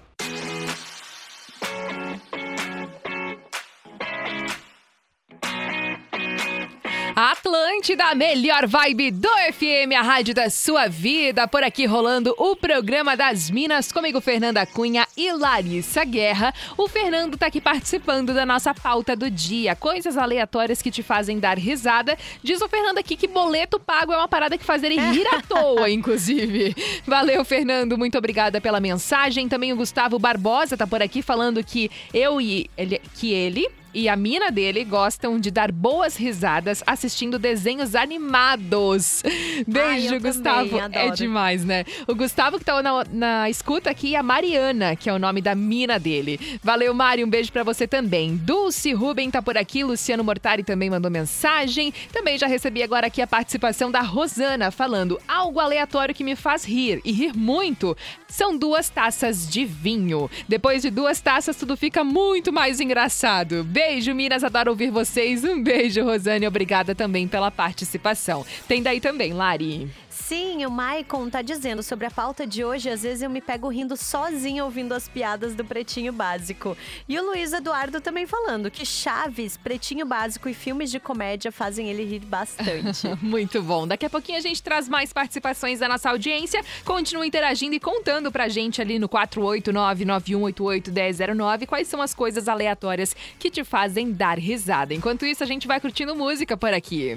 Atlântida, 7.20 8.04
a 8.04 8.14
melhor 8.14 8.64
vibe 8.68 9.11
do 9.11 9.28
FM, 9.52 9.90
a 9.98 10.02
rádio 10.02 10.33
da 10.33 10.48
sua 10.48 10.87
vida. 10.87 11.48
Por 11.48 11.64
aqui 11.64 11.85
rolando 11.85 12.33
o 12.38 12.54
programa 12.54 13.16
das 13.16 13.50
Minas, 13.50 13.90
comigo 13.90 14.20
Fernanda 14.20 14.64
Cunha 14.64 15.04
e 15.16 15.33
Larissa 15.33 16.04
Guerra. 16.04 16.54
O 16.76 16.87
Fernando 16.87 17.37
tá 17.37 17.46
aqui 17.46 17.61
participando 17.61 18.33
da 18.33 18.46
nossa 18.46 18.72
pauta 18.72 19.16
do 19.16 19.28
dia, 19.28 19.74
coisas 19.74 20.16
aleatórias 20.16 20.81
que 20.81 20.92
te 20.92 21.02
fazem 21.02 21.40
dar 21.40 21.59
risada. 21.59 22.16
Diz 22.40 22.61
o 22.61 22.68
Fernando 22.68 22.98
aqui 22.98 23.16
que 23.16 23.26
boleto 23.26 23.81
pago 23.81 24.12
é 24.12 24.16
uma 24.16 24.28
parada 24.28 24.57
que 24.57 24.64
faz 24.64 24.85
ele 24.85 24.94
rir 24.94 25.26
à 25.26 25.42
toa, 25.42 25.90
inclusive. 25.90 26.72
Valeu, 27.04 27.44
Fernando, 27.44 27.98
muito 27.98 28.16
obrigada 28.16 28.61
pela 28.61 28.78
mensagem. 28.78 29.48
Também 29.48 29.72
o 29.72 29.76
Gustavo 29.76 30.20
Barbosa 30.20 30.76
tá 30.76 30.87
por 30.87 31.02
aqui 31.02 31.20
falando 31.20 31.64
que 31.64 31.90
eu 32.14 32.40
e 32.40 32.70
ele, 32.76 33.02
que 33.16 33.33
ele 33.33 33.66
e 33.98 34.08
a 34.08 34.14
mina 34.14 34.52
dele 34.52 34.84
gostam 34.84 35.40
de 35.40 35.50
dar 35.50 35.72
boas 35.72 36.16
risadas 36.16 36.84
assistindo 36.87 37.37
desenhos 37.37 37.96
animados. 37.96 39.24
Beijo, 39.66 40.14
eu 40.14 40.20
Gustavo. 40.20 40.78
também, 40.78 41.00
É 41.00 41.11
demais, 41.11 41.64
né? 41.64 41.84
O 42.06 42.14
Gustavo 42.14 42.61
que 42.61 42.64
tá 42.64 42.80
na, 42.80 43.04
na 43.11 43.50
escuta 43.50 43.90
aqui 43.90 44.11
e 44.11 44.16
a 44.16 44.22
Mariana, 44.22 44.94
que 44.94 45.11
é 45.11 45.12
o 45.12 45.18
nome 45.18 45.42
da 45.42 45.52
mina 45.56 45.98
dele. 45.98 46.38
Valeu, 46.62 46.94
Mari, 46.94 47.24
um 47.24 47.28
beijo 47.28 47.50
pra 47.50 47.64
você 47.64 47.88
também. 47.88 48.37
Dulce 48.37 48.92
Ruben 48.92 49.32
tá 49.32 49.42
por 49.42 49.58
aqui, 49.58 49.82
Luciano 49.82 50.22
Mortari 50.22 50.62
também 50.62 50.88
mandou 50.88 51.11
mensagem. 51.11 51.92
Também 52.12 52.38
já 52.38 52.46
recebi 52.46 52.84
agora 52.84 53.08
aqui 53.08 53.20
a 53.20 53.26
participação 53.26 53.90
da 53.90 54.00
Rosana 54.00 54.70
falando 54.70 55.20
algo 55.26 55.58
aleatório 55.58 56.14
que 56.14 56.22
me 56.22 56.37
faz 56.37 56.64
rir 56.64 57.00
e 57.04 57.11
rir 57.11 57.37
muito. 57.37 57.96
São 58.28 58.56
duas 58.56 58.88
taças 58.88 59.48
de 59.48 59.64
vinho. 59.64 60.30
Depois 60.46 60.82
de 60.82 60.90
duas 60.90 61.20
taças, 61.20 61.56
tudo 61.56 61.76
fica 61.76 62.04
muito 62.04 62.52
mais 62.52 62.78
engraçado. 62.78 63.64
Beijo, 63.64 63.88
Minas, 64.14 64.44
adoro 64.44 64.70
ouvir 64.70 64.90
vocês. 64.90 65.44
Um 65.44 65.62
beijo, 65.62 66.05
Rosane, 66.05 66.46
obrigada 66.46 66.94
também 66.94 67.27
pela 67.27 67.51
participação. 67.51 68.44
Tem 68.68 68.83
daí 68.83 69.01
também, 69.01 69.33
Lari. 69.33 69.88
Sim, 70.26 70.66
o 70.66 70.70
Maicon 70.70 71.31
tá 71.31 71.42
dizendo 71.42 71.83
sobre 71.83 72.07
a 72.07 72.11
pauta 72.11 72.46
de 72.46 72.64
hoje. 72.64 72.90
Às 72.90 73.02
vezes 73.02 73.22
eu 73.22 73.31
me 73.31 73.40
pego 73.40 73.68
rindo 73.68 73.96
sozinho 73.96 74.64
ouvindo 74.64 74.92
as 74.92 75.09
piadas 75.09 75.54
do 75.54 75.64
Pretinho 75.64 76.12
Básico. 76.12 76.76
E 77.09 77.18
o 77.18 77.24
Luiz 77.24 77.52
Eduardo 77.52 78.00
também 78.00 78.26
falando 78.26 78.68
que 78.70 78.85
Chaves, 78.85 79.57
Pretinho 79.57 80.04
Básico 80.04 80.48
e 80.48 80.54
filmes 80.54 80.90
de 80.90 80.98
comédia 81.00 81.52
fazem 81.52 81.88
ele 81.88 82.04
rir 82.04 82.20
bastante. 82.20 83.09
Muito 83.22 83.62
bom. 83.62 83.87
Daqui 83.87 84.04
a 84.04 84.11
pouquinho 84.11 84.38
a 84.38 84.42
gente 84.42 84.61
traz 84.62 84.88
mais 84.88 85.12
participações 85.12 85.78
da 85.78 85.88
nossa 85.88 86.11
audiência. 86.11 86.61
Continua 86.85 87.24
interagindo 87.26 87.74
e 87.74 87.81
contando 87.81 88.33
pra 88.33 88.48
gente 88.48 88.83
ali 88.83 88.98
no 88.98 89.09
489-9188-1009 89.09 91.66
quais 91.66 91.88
são 91.88 92.02
as 92.02 92.12
coisas 92.12 92.48
aleatórias 92.48 93.16
que 93.38 93.50
te 93.50 93.64
fazem 93.64 94.12
dar 94.12 94.38
risada. 94.38 94.92
Enquanto 94.92 95.24
isso, 95.24 95.42
a 95.42 95.46
gente 95.46 95.66
vai 95.66 95.81
curtindo 95.81 96.14
música 96.14 96.54
por 96.57 96.74
aqui. 96.74 97.16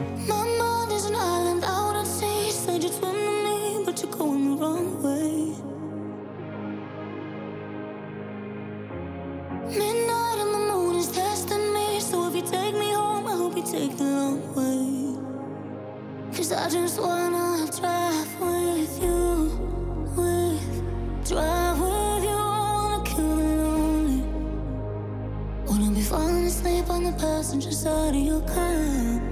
My 1.12 2.31
you'd 2.80 2.94
swim 2.94 3.14
to 3.14 3.44
me, 3.44 3.84
but 3.86 4.02
you're 4.02 4.12
going 4.12 4.46
the 4.46 4.64
wrong 4.64 5.04
way. 5.04 5.56
Midnight 9.78 10.38
and 10.40 10.54
the 10.54 10.60
moon 10.72 10.96
is 10.96 11.12
testing 11.12 11.74
me. 11.74 12.00
So 12.00 12.28
if 12.28 12.36
you 12.36 12.42
take 12.42 12.74
me 12.74 12.92
home, 12.94 13.28
I 13.28 13.36
hope 13.36 13.58
you 13.58 13.64
take 13.64 13.98
the 13.98 14.04
long 14.04 14.42
way. 14.56 15.18
Cause 16.36 16.52
I 16.52 16.70
just 16.70 17.00
wanna 17.02 17.70
drive 17.80 18.40
with 18.40 19.02
you. 19.02 19.50
With, 20.16 21.28
drive 21.28 21.80
with 21.80 22.24
you. 22.24 22.42
Wanna 22.78 23.04
kill 23.04 23.36
the 23.36 23.50
lonely. 23.64 24.24
Wanna 25.66 25.92
be 25.94 26.02
falling 26.02 26.46
asleep 26.46 26.90
on 26.90 27.04
the 27.04 27.14
passenger 27.14 27.72
side 27.72 28.16
of 28.16 28.22
your 28.22 28.42
car. 28.42 29.31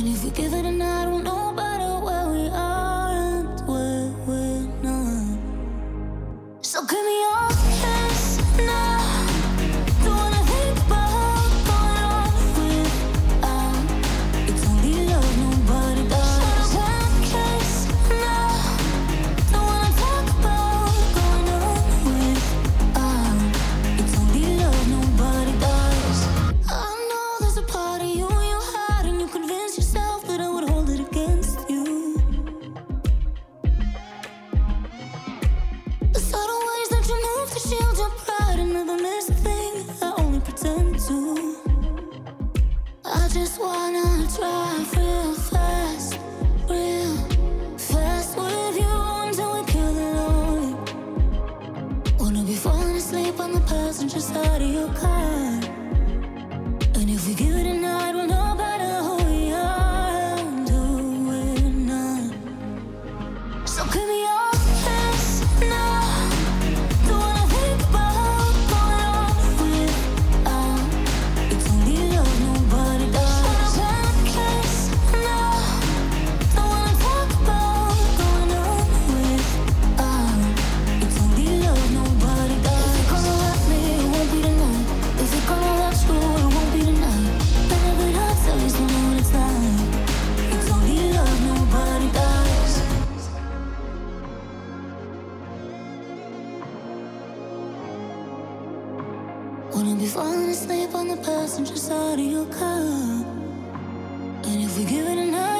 And 0.00 0.08
if 0.08 0.24
we 0.24 0.30
give 0.30 0.54
it 0.54 0.64
a 0.64 0.72
night, 0.72 1.10
we'll 1.10 1.18
know 1.18 1.52
better 1.52 2.00
where 2.02 2.26
we 2.30 2.48
are 2.48 3.12
and 3.12 3.68
where 3.68 4.08
we're 4.26 4.66
not. 4.82 5.36
So 6.62 6.80
give 6.86 7.04
me 7.04 7.20
your 7.20 7.99
Wanna 99.72 99.94
be 99.94 100.06
falling 100.06 100.50
asleep 100.50 100.94
on 100.94 101.06
the 101.08 101.16
passenger 101.18 101.76
side 101.76 102.18
of 102.18 102.26
your 102.26 102.46
car. 102.46 103.24
And 104.48 104.62
if 104.64 104.76
we 104.76 104.84
give 104.84 105.06
it 105.06 105.18
a 105.18 105.30
night, 105.30 105.59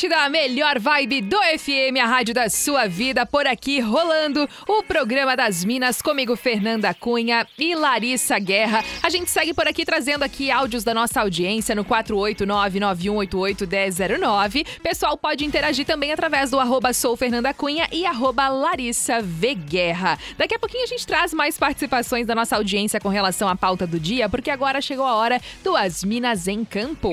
Atlântida, 0.00 0.24
a 0.24 0.30
melhor 0.30 0.78
vibe 0.78 1.20
do 1.20 1.36
FM, 1.36 1.98
a 2.02 2.06
rádio 2.06 2.32
da 2.32 2.48
sua 2.48 2.86
vida, 2.86 3.26
por 3.26 3.46
aqui 3.46 3.80
rolando 3.80 4.48
o 4.66 4.82
programa 4.82 5.36
das 5.36 5.62
Minas 5.62 6.00
comigo 6.00 6.34
Fernanda 6.36 6.94
Cunha 6.94 7.46
e 7.58 7.74
Larissa 7.74 8.38
Guerra. 8.38 8.82
A 9.02 9.10
gente 9.10 9.30
segue 9.30 9.52
por 9.52 9.68
aqui 9.68 9.84
trazendo 9.84 10.22
aqui 10.22 10.50
áudios 10.50 10.84
da 10.84 10.94
nossa 10.94 11.20
audiência 11.20 11.74
no 11.74 11.84
489-9188-1009. 11.84 14.66
Pessoal 14.82 15.18
pode 15.18 15.44
interagir 15.44 15.84
também 15.84 16.12
através 16.12 16.50
do 16.50 16.58
arroba 16.58 16.94
sou 16.94 17.14
Fernanda 17.14 17.52
Cunha 17.52 17.86
e 17.92 18.06
arroba 18.06 18.48
Larissa 18.48 19.20
V 19.20 19.54
Guerra. 19.54 20.18
Daqui 20.38 20.54
a 20.54 20.58
pouquinho 20.58 20.84
a 20.84 20.88
gente 20.88 21.06
traz 21.06 21.34
mais 21.34 21.58
participações 21.58 22.26
da 22.26 22.34
nossa 22.34 22.56
audiência 22.56 22.98
com 23.00 23.10
relação 23.10 23.46
à 23.48 23.56
pauta 23.56 23.86
do 23.86 24.00
dia, 24.00 24.30
porque 24.30 24.50
agora 24.50 24.80
chegou 24.80 25.04
a 25.04 25.14
hora 25.14 25.38
do 25.62 25.76
As 25.76 26.02
Minas 26.02 26.48
em 26.48 26.64
Campo. 26.64 27.12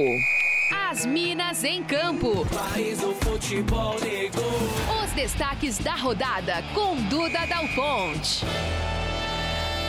As 0.71 1.05
Minas 1.05 1.63
em 1.63 1.83
Campo. 1.83 2.45
Os 5.03 5.11
destaques 5.11 5.77
da 5.77 5.95
rodada 5.95 6.63
com 6.73 6.95
Duda 7.03 7.45
Dal 7.45 7.67
Ponte. 7.69 8.45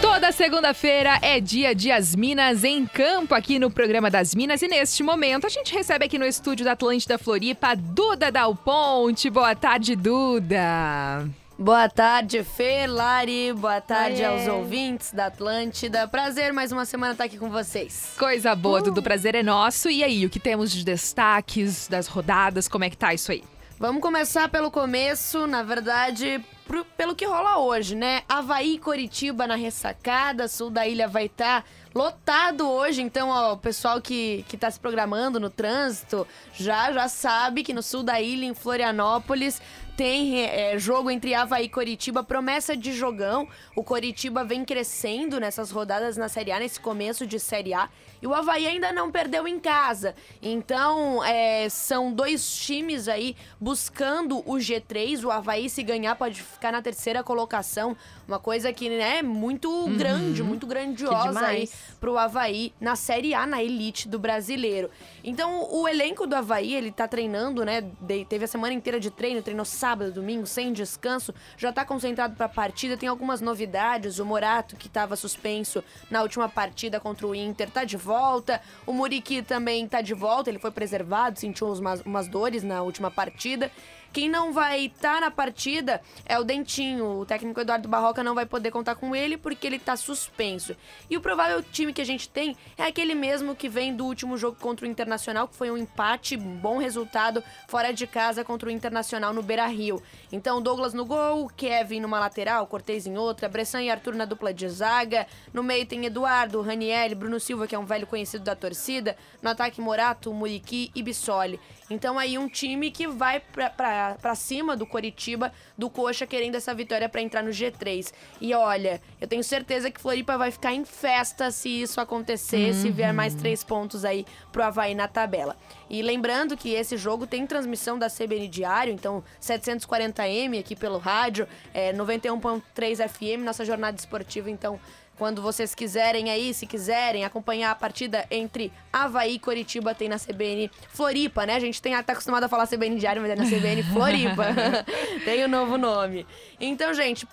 Toda 0.00 0.30
segunda-feira 0.30 1.18
é 1.20 1.40
dia 1.40 1.74
de 1.74 1.90
As 1.90 2.14
Minas 2.14 2.62
em 2.62 2.86
Campo 2.86 3.34
aqui 3.34 3.58
no 3.58 3.70
programa 3.70 4.10
das 4.10 4.34
Minas 4.34 4.62
e 4.62 4.68
neste 4.68 5.02
momento 5.02 5.46
a 5.46 5.50
gente 5.50 5.74
recebe 5.74 6.04
aqui 6.04 6.18
no 6.18 6.24
estúdio 6.24 6.64
da 6.64 6.72
Atlântida 6.72 7.18
Floripa 7.18 7.74
Duda 7.74 8.30
Dal 8.30 8.54
Ponte. 8.54 9.28
Boa 9.28 9.56
tarde, 9.56 9.96
Duda. 9.96 11.28
Boa 11.58 11.88
tarde, 11.88 12.44
Fê, 12.44 12.86
Lari. 12.86 13.52
Boa 13.52 13.80
tarde 13.80 14.18
Oiê. 14.22 14.24
aos 14.26 14.46
ouvintes 14.46 15.12
da 15.12 15.26
Atlântida. 15.26 16.06
Prazer 16.06 16.52
mais 16.52 16.70
uma 16.70 16.84
semana 16.84 17.12
estar 17.12 17.24
aqui 17.24 17.36
com 17.36 17.50
vocês. 17.50 18.14
Coisa 18.16 18.54
boa, 18.54 18.80
Dudu, 18.80 19.02
prazer 19.02 19.34
é 19.34 19.42
nosso. 19.42 19.90
E 19.90 20.04
aí, 20.04 20.24
o 20.24 20.30
que 20.30 20.38
temos 20.38 20.70
de 20.70 20.84
destaques 20.84 21.88
das 21.88 22.06
rodadas? 22.06 22.68
Como 22.68 22.84
é 22.84 22.90
que 22.90 22.96
tá 22.96 23.12
isso 23.12 23.32
aí? 23.32 23.42
Vamos 23.76 24.00
começar 24.02 24.48
pelo 24.48 24.70
começo, 24.72 25.46
na 25.46 25.62
verdade, 25.62 26.40
pro- 26.66 26.84
pelo 26.96 27.14
que 27.14 27.24
rola 27.24 27.58
hoje, 27.58 27.94
né? 27.94 28.22
Havaí 28.28 28.74
e 28.74 28.78
Coritiba 28.78 29.46
na 29.46 29.54
ressacada, 29.56 30.48
sul 30.48 30.68
da 30.70 30.86
ilha 30.86 31.06
vai 31.08 31.26
estar 31.26 31.64
lotado 31.94 32.68
hoje. 32.68 33.02
Então, 33.02 33.28
ó, 33.30 33.52
o 33.52 33.56
pessoal 33.56 34.00
que, 34.00 34.44
que 34.48 34.56
tá 34.56 34.68
se 34.70 34.78
programando 34.80 35.38
no 35.40 35.48
trânsito 35.50 36.26
já, 36.54 36.92
já 36.92 37.08
sabe 37.08 37.62
que 37.64 37.72
no 37.72 37.82
sul 37.82 38.02
da 38.02 38.20
ilha, 38.20 38.46
em 38.46 38.54
Florianópolis, 38.54 39.62
tem 39.98 40.44
é, 40.44 40.78
jogo 40.78 41.10
entre 41.10 41.34
Havaí 41.34 41.64
e 41.64 41.68
Coritiba, 41.68 42.22
promessa 42.22 42.76
de 42.76 42.92
jogão. 42.92 43.48
O 43.74 43.82
Coritiba 43.82 44.44
vem 44.44 44.64
crescendo 44.64 45.40
nessas 45.40 45.72
rodadas 45.72 46.16
na 46.16 46.28
Série 46.28 46.52
A, 46.52 46.60
nesse 46.60 46.78
começo 46.78 47.26
de 47.26 47.40
Série 47.40 47.74
A. 47.74 47.88
E 48.22 48.26
o 48.26 48.32
Havaí 48.32 48.64
ainda 48.64 48.92
não 48.92 49.10
perdeu 49.10 49.46
em 49.48 49.58
casa. 49.58 50.14
Então, 50.40 51.24
é, 51.24 51.68
são 51.68 52.12
dois 52.12 52.48
times 52.56 53.08
aí 53.08 53.34
buscando 53.60 54.38
o 54.38 54.54
G3. 54.54 55.24
O 55.24 55.32
Havaí, 55.32 55.68
se 55.68 55.82
ganhar, 55.82 56.14
pode 56.14 56.42
ficar 56.42 56.70
na 56.70 56.80
terceira 56.80 57.24
colocação. 57.24 57.96
Uma 58.26 58.38
coisa 58.38 58.72
que 58.72 58.88
né, 58.88 59.18
é 59.18 59.22
muito 59.22 59.68
uhum. 59.68 59.96
grande, 59.96 60.42
muito 60.44 60.66
grandiosa 60.66 61.40
aí 61.40 61.68
pro 61.98 62.18
Havaí 62.18 62.72
na 62.80 62.94
Série 62.94 63.34
A, 63.34 63.46
na 63.46 63.62
elite 63.62 64.08
do 64.08 64.18
brasileiro. 64.18 64.90
Então, 65.24 65.68
o 65.72 65.88
elenco 65.88 66.26
do 66.26 66.36
Havaí, 66.36 66.74
ele 66.74 66.92
tá 66.92 67.08
treinando, 67.08 67.64
né? 67.64 67.84
Teve 68.28 68.44
a 68.44 68.48
semana 68.48 68.74
inteira 68.74 69.00
de 69.00 69.10
treino, 69.10 69.42
treinou 69.42 69.64
sábado, 69.64 69.87
domingo, 69.94 70.46
sem 70.46 70.72
descanso. 70.72 71.34
Já 71.56 71.72
tá 71.72 71.84
concentrado 71.84 72.34
pra 72.36 72.48
partida. 72.48 72.96
Tem 72.96 73.08
algumas 73.08 73.40
novidades. 73.40 74.18
O 74.18 74.24
Morato, 74.24 74.76
que 74.76 74.88
tava 74.88 75.16
suspenso 75.16 75.82
na 76.10 76.22
última 76.22 76.48
partida 76.48 77.00
contra 77.00 77.26
o 77.26 77.34
Inter, 77.34 77.70
tá 77.70 77.84
de 77.84 77.96
volta. 77.96 78.60
O 78.86 78.92
Muriqui 78.92 79.42
também 79.42 79.86
tá 79.86 80.00
de 80.00 80.14
volta, 80.14 80.50
ele 80.50 80.58
foi 80.58 80.70
preservado, 80.70 81.38
sentiu 81.38 81.72
umas, 81.72 82.00
umas 82.02 82.28
dores 82.28 82.62
na 82.62 82.82
última 82.82 83.10
partida. 83.10 83.70
Quem 84.12 84.28
não 84.28 84.52
vai 84.52 84.86
estar 84.86 85.14
tá 85.14 85.20
na 85.20 85.30
partida 85.30 86.00
é 86.24 86.38
o 86.38 86.44
Dentinho. 86.44 87.20
O 87.20 87.26
técnico 87.26 87.60
Eduardo 87.60 87.88
Barroca 87.88 88.24
não 88.24 88.34
vai 88.34 88.46
poder 88.46 88.70
contar 88.70 88.94
com 88.94 89.14
ele 89.14 89.36
porque 89.36 89.66
ele 89.66 89.76
está 89.76 89.96
suspenso. 89.96 90.74
E 91.10 91.16
o 91.16 91.20
provável 91.20 91.62
time 91.62 91.92
que 91.92 92.00
a 92.00 92.06
gente 92.06 92.28
tem 92.28 92.56
é 92.76 92.84
aquele 92.84 93.14
mesmo 93.14 93.54
que 93.54 93.68
vem 93.68 93.94
do 93.94 94.06
último 94.06 94.36
jogo 94.36 94.56
contra 94.58 94.86
o 94.86 94.88
Internacional, 94.88 95.46
que 95.46 95.54
foi 95.54 95.70
um 95.70 95.76
empate, 95.76 96.36
bom 96.36 96.78
resultado 96.78 97.42
fora 97.68 97.92
de 97.92 98.06
casa 98.06 98.42
contra 98.44 98.68
o 98.68 98.72
Internacional 98.72 99.32
no 99.32 99.42
Beira 99.42 99.66
Rio. 99.66 100.02
Então, 100.32 100.62
Douglas 100.62 100.94
no 100.94 101.04
gol, 101.04 101.50
Kevin 101.56 102.00
numa 102.00 102.18
lateral, 102.18 102.66
Cortez 102.66 103.06
em 103.06 103.16
outra, 103.16 103.48
Bressan 103.48 103.82
e 103.82 103.90
Arthur 103.90 104.14
na 104.14 104.24
dupla 104.24 104.52
de 104.52 104.68
zaga. 104.68 105.26
No 105.52 105.62
meio 105.62 105.86
tem 105.86 106.06
Eduardo, 106.06 106.62
Raniel, 106.62 107.14
Bruno 107.14 107.38
Silva, 107.38 107.66
que 107.66 107.74
é 107.74 107.78
um 107.78 107.84
velho 107.84 108.06
conhecido 108.06 108.44
da 108.44 108.56
torcida. 108.56 109.16
No 109.42 109.50
ataque, 109.50 109.80
Morato, 109.80 110.32
Muriqui 110.32 110.90
e 110.94 111.02
Bissoli. 111.02 111.60
Então, 111.90 112.18
aí 112.18 112.38
um 112.38 112.48
time 112.48 112.90
que 112.90 113.06
vai 113.06 113.40
pra, 113.40 113.70
pra 113.70 114.16
para 114.20 114.34
cima 114.34 114.76
do 114.76 114.86
Coritiba, 114.86 115.52
do 115.76 115.88
Coxa, 115.88 116.26
querendo 116.26 116.54
essa 116.54 116.74
vitória 116.74 117.08
para 117.08 117.22
entrar 117.22 117.42
no 117.42 117.50
G3. 117.50 118.12
E 118.40 118.54
olha, 118.54 119.00
eu 119.20 119.26
tenho 119.26 119.42
certeza 119.42 119.90
que 119.90 120.00
Floripa 120.00 120.36
vai 120.36 120.50
ficar 120.50 120.72
em 120.72 120.84
festa 120.84 121.50
se 121.50 121.68
isso 121.68 122.00
acontecer, 122.00 122.74
uhum. 122.74 122.82
se 122.82 122.90
vier 122.90 123.12
mais 123.12 123.34
uhum. 123.34 123.40
três 123.40 123.64
pontos 123.64 124.04
aí 124.04 124.26
pro 124.52 124.62
Havaí 124.62 124.94
na 124.94 125.08
tabela. 125.08 125.56
E 125.88 126.02
lembrando 126.02 126.56
que 126.56 126.70
esse 126.70 126.96
jogo 126.96 127.26
tem 127.26 127.46
transmissão 127.46 127.98
da 127.98 128.08
CBN 128.08 128.48
Diário, 128.48 128.92
então 128.92 129.24
740M 129.40 130.60
aqui 130.60 130.76
pelo 130.76 130.98
rádio, 130.98 131.48
é, 131.72 131.92
91.3 131.92 133.08
FM, 133.08 133.44
nossa 133.44 133.64
jornada 133.64 133.96
esportiva, 133.96 134.50
então 134.50 134.78
quando 135.18 135.42
vocês 135.42 135.74
quiserem 135.74 136.30
aí, 136.30 136.54
se 136.54 136.64
quiserem 136.64 137.24
acompanhar 137.24 137.72
a 137.72 137.74
partida 137.74 138.24
entre 138.30 138.72
Havaí 138.92 139.34
e 139.34 139.38
Coritiba, 139.38 139.92
tem 139.92 140.08
na 140.08 140.16
CBN 140.16 140.70
Floripa, 140.90 141.44
né? 141.44 141.56
A 141.56 141.60
gente 141.60 141.82
tem, 141.82 141.92
tá 142.02 142.12
acostumado 142.12 142.44
a 142.44 142.48
falar 142.48 142.68
CBN 142.68 142.96
Diário, 142.96 143.20
mas 143.20 143.32
é 143.32 143.34
na 143.34 143.44
CBN 143.44 143.82
Floripa. 143.92 144.44
tem 145.24 145.42
o 145.42 145.46
um 145.46 145.50
novo 145.50 145.76
nome. 145.76 146.24
Então, 146.60 146.94
gente, 146.94 147.26